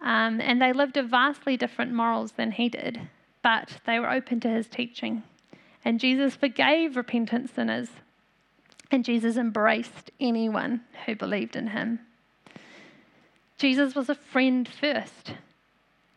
Um, 0.00 0.40
and 0.40 0.60
they 0.60 0.72
lived 0.72 0.96
a 0.96 1.04
vastly 1.04 1.56
different 1.56 1.92
morals 1.92 2.32
than 2.32 2.50
he 2.50 2.68
did, 2.68 3.02
but 3.44 3.78
they 3.86 4.00
were 4.00 4.10
open 4.10 4.40
to 4.40 4.48
his 4.48 4.66
teaching. 4.66 5.22
And 5.84 6.00
Jesus 6.00 6.34
forgave 6.34 6.96
repentant 6.96 7.54
sinners, 7.54 7.90
and 8.90 9.04
Jesus 9.04 9.36
embraced 9.36 10.10
anyone 10.18 10.82
who 11.06 11.14
believed 11.14 11.56
in 11.56 11.68
him. 11.68 12.00
Jesus 13.58 13.94
was 13.94 14.08
a 14.08 14.14
friend 14.14 14.68
first, 14.68 15.34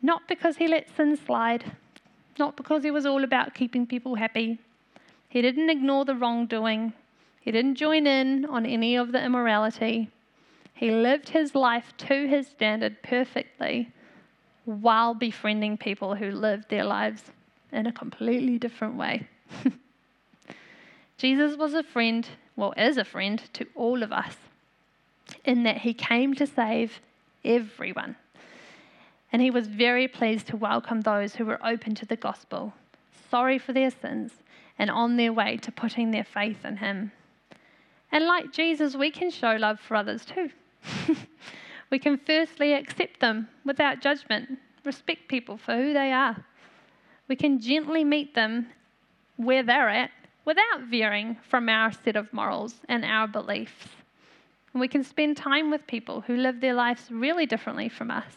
not 0.01 0.27
because 0.27 0.57
he 0.57 0.67
let 0.67 0.95
sin 0.95 1.17
slide, 1.17 1.71
not 2.37 2.55
because 2.55 2.83
he 2.83 2.91
was 2.91 3.05
all 3.05 3.23
about 3.23 3.53
keeping 3.53 3.85
people 3.85 4.15
happy, 4.15 4.59
he 5.31 5.41
didn't 5.41 5.69
ignore 5.69 6.03
the 6.03 6.13
wrongdoing. 6.13 6.91
He 7.39 7.53
didn't 7.53 7.75
join 7.75 8.05
in 8.05 8.43
on 8.43 8.65
any 8.65 8.97
of 8.97 9.13
the 9.13 9.23
immorality. 9.23 10.09
He 10.73 10.91
lived 10.91 11.29
his 11.29 11.55
life 11.55 11.93
to 11.99 12.27
his 12.27 12.47
standard 12.47 13.01
perfectly 13.01 13.89
while 14.65 15.13
befriending 15.13 15.77
people 15.77 16.15
who 16.15 16.31
lived 16.31 16.67
their 16.67 16.83
lives 16.83 17.31
in 17.71 17.87
a 17.87 17.93
completely 17.93 18.59
different 18.59 18.95
way. 18.95 19.25
Jesus 21.21 21.55
was 21.55 21.75
a 21.75 21.83
friend, 21.83 22.27
well, 22.55 22.73
is 22.75 22.97
a 22.97 23.05
friend 23.05 23.43
to 23.53 23.67
all 23.75 24.01
of 24.01 24.11
us, 24.11 24.37
in 25.45 25.61
that 25.61 25.77
he 25.77 25.93
came 25.93 26.33
to 26.33 26.47
save 26.47 26.99
everyone. 27.45 28.15
And 29.31 29.39
he 29.39 29.51
was 29.51 29.67
very 29.67 30.07
pleased 30.07 30.47
to 30.47 30.57
welcome 30.57 31.01
those 31.01 31.35
who 31.35 31.45
were 31.45 31.63
open 31.63 31.93
to 31.93 32.07
the 32.07 32.15
gospel, 32.15 32.73
sorry 33.29 33.59
for 33.59 33.71
their 33.71 33.91
sins, 33.91 34.31
and 34.79 34.89
on 34.89 35.15
their 35.15 35.31
way 35.31 35.57
to 35.57 35.71
putting 35.71 36.09
their 36.09 36.23
faith 36.23 36.65
in 36.65 36.77
Him. 36.77 37.11
And 38.11 38.25
like 38.25 38.51
Jesus, 38.51 38.95
we 38.95 39.11
can 39.11 39.29
show 39.29 39.55
love 39.57 39.79
for 39.79 39.97
others 39.97 40.25
too. 40.25 40.49
we 41.91 41.99
can 41.99 42.17
firstly 42.17 42.73
accept 42.73 43.19
them 43.19 43.47
without 43.63 44.01
judgment, 44.01 44.57
respect 44.83 45.27
people 45.27 45.57
for 45.57 45.75
who 45.75 45.93
they 45.93 46.11
are. 46.11 46.43
We 47.27 47.35
can 47.35 47.61
gently 47.61 48.03
meet 48.03 48.33
them 48.33 48.69
where 49.37 49.61
they're 49.61 49.87
at 49.87 50.09
without 50.45 50.81
veering 50.89 51.37
from 51.47 51.69
our 51.69 51.91
set 51.91 52.15
of 52.15 52.33
morals 52.33 52.75
and 52.89 53.05
our 53.05 53.27
beliefs. 53.27 53.87
And 54.73 54.81
we 54.81 54.87
can 54.87 55.03
spend 55.03 55.37
time 55.37 55.69
with 55.69 55.85
people 55.87 56.21
who 56.21 56.35
live 56.35 56.61
their 56.61 56.73
lives 56.73 57.09
really 57.11 57.45
differently 57.45 57.89
from 57.89 58.09
us. 58.09 58.33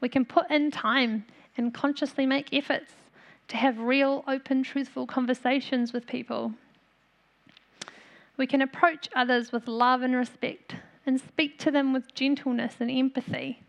We 0.00 0.08
can 0.08 0.24
put 0.24 0.50
in 0.50 0.70
time 0.70 1.24
and 1.56 1.74
consciously 1.74 2.26
make 2.26 2.52
efforts 2.52 2.92
to 3.48 3.56
have 3.56 3.78
real, 3.78 4.24
open, 4.28 4.62
truthful 4.62 5.06
conversations 5.06 5.92
with 5.92 6.06
people. 6.06 6.52
We 8.36 8.46
can 8.46 8.62
approach 8.62 9.08
others 9.14 9.52
with 9.52 9.66
love 9.66 10.02
and 10.02 10.14
respect 10.14 10.76
and 11.04 11.20
speak 11.20 11.58
to 11.58 11.70
them 11.70 11.92
with 11.92 12.14
gentleness 12.14 12.76
and 12.80 12.90
empathy. 12.90 13.62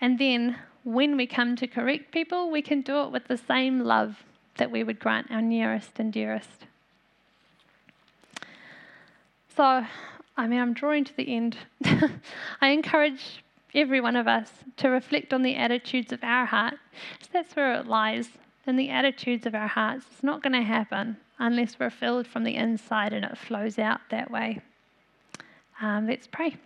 And 0.00 0.18
then, 0.18 0.58
when 0.84 1.16
we 1.16 1.26
come 1.26 1.56
to 1.56 1.66
correct 1.66 2.12
people, 2.12 2.50
we 2.50 2.62
can 2.62 2.82
do 2.82 3.02
it 3.02 3.10
with 3.10 3.28
the 3.28 3.36
same 3.36 3.80
love 3.80 4.24
that 4.56 4.70
we 4.70 4.82
would 4.84 4.98
grant 4.98 5.30
our 5.30 5.42
nearest 5.42 5.98
and 5.98 6.12
dearest. 6.12 6.66
So, 9.56 9.84
I 10.36 10.46
mean, 10.46 10.60
I'm 10.60 10.72
drawing 10.72 11.04
to 11.04 11.16
the 11.16 11.34
end. 11.34 11.56
I 12.60 12.68
encourage 12.68 13.42
every 13.74 14.00
one 14.00 14.16
of 14.16 14.26
us 14.28 14.50
to 14.78 14.88
reflect 14.88 15.32
on 15.32 15.42
the 15.42 15.56
attitudes 15.56 16.12
of 16.12 16.22
our 16.22 16.46
heart. 16.46 16.74
That's 17.32 17.54
where 17.56 17.74
it 17.74 17.86
lies 17.86 18.28
then 18.64 18.76
the 18.76 18.90
attitudes 18.90 19.46
of 19.46 19.54
our 19.54 19.66
hearts, 19.66 20.06
it's 20.12 20.22
not 20.22 20.42
going 20.42 20.52
to 20.52 20.62
happen 20.62 21.16
unless 21.38 21.78
we're 21.78 21.90
filled 21.90 22.26
from 22.26 22.44
the 22.44 22.54
inside 22.54 23.12
and 23.12 23.24
it 23.24 23.36
flows 23.36 23.78
out 23.78 24.00
that 24.10 24.30
way. 24.30 24.60
Um, 25.80 26.06
let's 26.06 26.28
pray. 26.28 26.56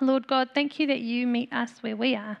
Lord 0.00 0.26
God, 0.26 0.50
thank 0.54 0.78
you 0.78 0.86
that 0.88 1.00
you 1.00 1.26
meet 1.26 1.52
us 1.52 1.78
where 1.80 1.96
we 1.96 2.14
are. 2.14 2.38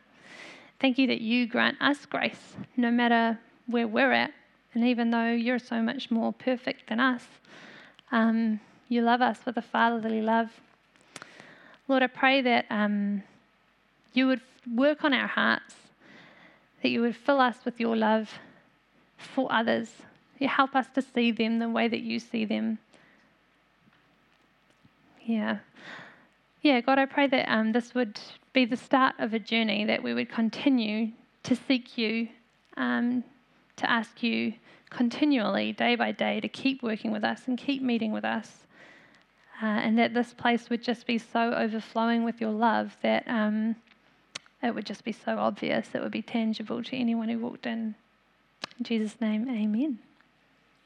Thank 0.78 0.98
you 0.98 1.06
that 1.06 1.20
you 1.20 1.46
grant 1.46 1.80
us 1.80 2.04
grace 2.04 2.56
no 2.76 2.90
matter 2.90 3.38
where 3.68 3.86
we're 3.86 4.12
at. 4.12 4.32
And 4.74 4.84
even 4.84 5.10
though 5.10 5.30
you're 5.30 5.58
so 5.58 5.80
much 5.80 6.10
more 6.10 6.32
perfect 6.32 6.88
than 6.88 6.98
us, 7.00 7.24
um, 8.10 8.60
you 8.88 9.02
love 9.02 9.22
us 9.22 9.38
with 9.46 9.56
a 9.56 9.62
fatherly 9.62 10.22
love. 10.22 10.48
Lord, 11.86 12.02
I 12.02 12.06
pray 12.08 12.42
that 12.42 12.66
um, 12.70 13.22
you 14.12 14.26
would 14.26 14.40
work 14.74 15.04
on 15.04 15.14
our 15.14 15.26
hearts 15.26 15.74
that 16.82 16.90
you 16.90 17.00
would 17.00 17.16
fill 17.16 17.40
us 17.40 17.56
with 17.64 17.80
your 17.80 17.96
love 17.96 18.38
for 19.16 19.52
others. 19.52 19.90
You 20.38 20.48
help 20.48 20.76
us 20.76 20.86
to 20.94 21.02
see 21.02 21.30
them 21.30 21.58
the 21.58 21.68
way 21.68 21.88
that 21.88 22.00
you 22.00 22.20
see 22.20 22.44
them. 22.44 22.78
Yeah. 25.24 25.58
Yeah, 26.62 26.80
God, 26.80 26.98
I 26.98 27.06
pray 27.06 27.26
that 27.26 27.50
um, 27.52 27.72
this 27.72 27.94
would 27.94 28.18
be 28.52 28.64
the 28.64 28.76
start 28.76 29.14
of 29.18 29.34
a 29.34 29.38
journey, 29.38 29.84
that 29.84 30.02
we 30.02 30.14
would 30.14 30.30
continue 30.30 31.12
to 31.44 31.56
seek 31.56 31.98
you, 31.98 32.28
um, 32.76 33.24
to 33.78 33.90
ask 33.90 34.22
you 34.22 34.54
continually, 34.90 35.72
day 35.72 35.96
by 35.96 36.12
day, 36.12 36.40
to 36.40 36.48
keep 36.48 36.82
working 36.82 37.10
with 37.10 37.24
us 37.24 37.42
and 37.46 37.58
keep 37.58 37.82
meeting 37.82 38.12
with 38.12 38.24
us. 38.24 38.64
Uh, 39.60 39.66
and 39.66 39.98
that 39.98 40.14
this 40.14 40.32
place 40.32 40.70
would 40.70 40.82
just 40.82 41.06
be 41.06 41.18
so 41.18 41.52
overflowing 41.52 42.22
with 42.24 42.40
your 42.40 42.52
love 42.52 42.96
that 43.02 43.26
um, 43.26 43.74
it 44.62 44.74
would 44.74 44.86
just 44.86 45.04
be 45.04 45.12
so 45.12 45.36
obvious, 45.36 45.88
it 45.94 46.02
would 46.02 46.12
be 46.12 46.22
tangible 46.22 46.82
to 46.82 46.96
anyone 46.96 47.28
who 47.28 47.38
walked 47.38 47.66
in. 47.66 47.94
In 48.78 48.84
Jesus' 48.84 49.20
name, 49.20 49.48
amen. 49.48 49.98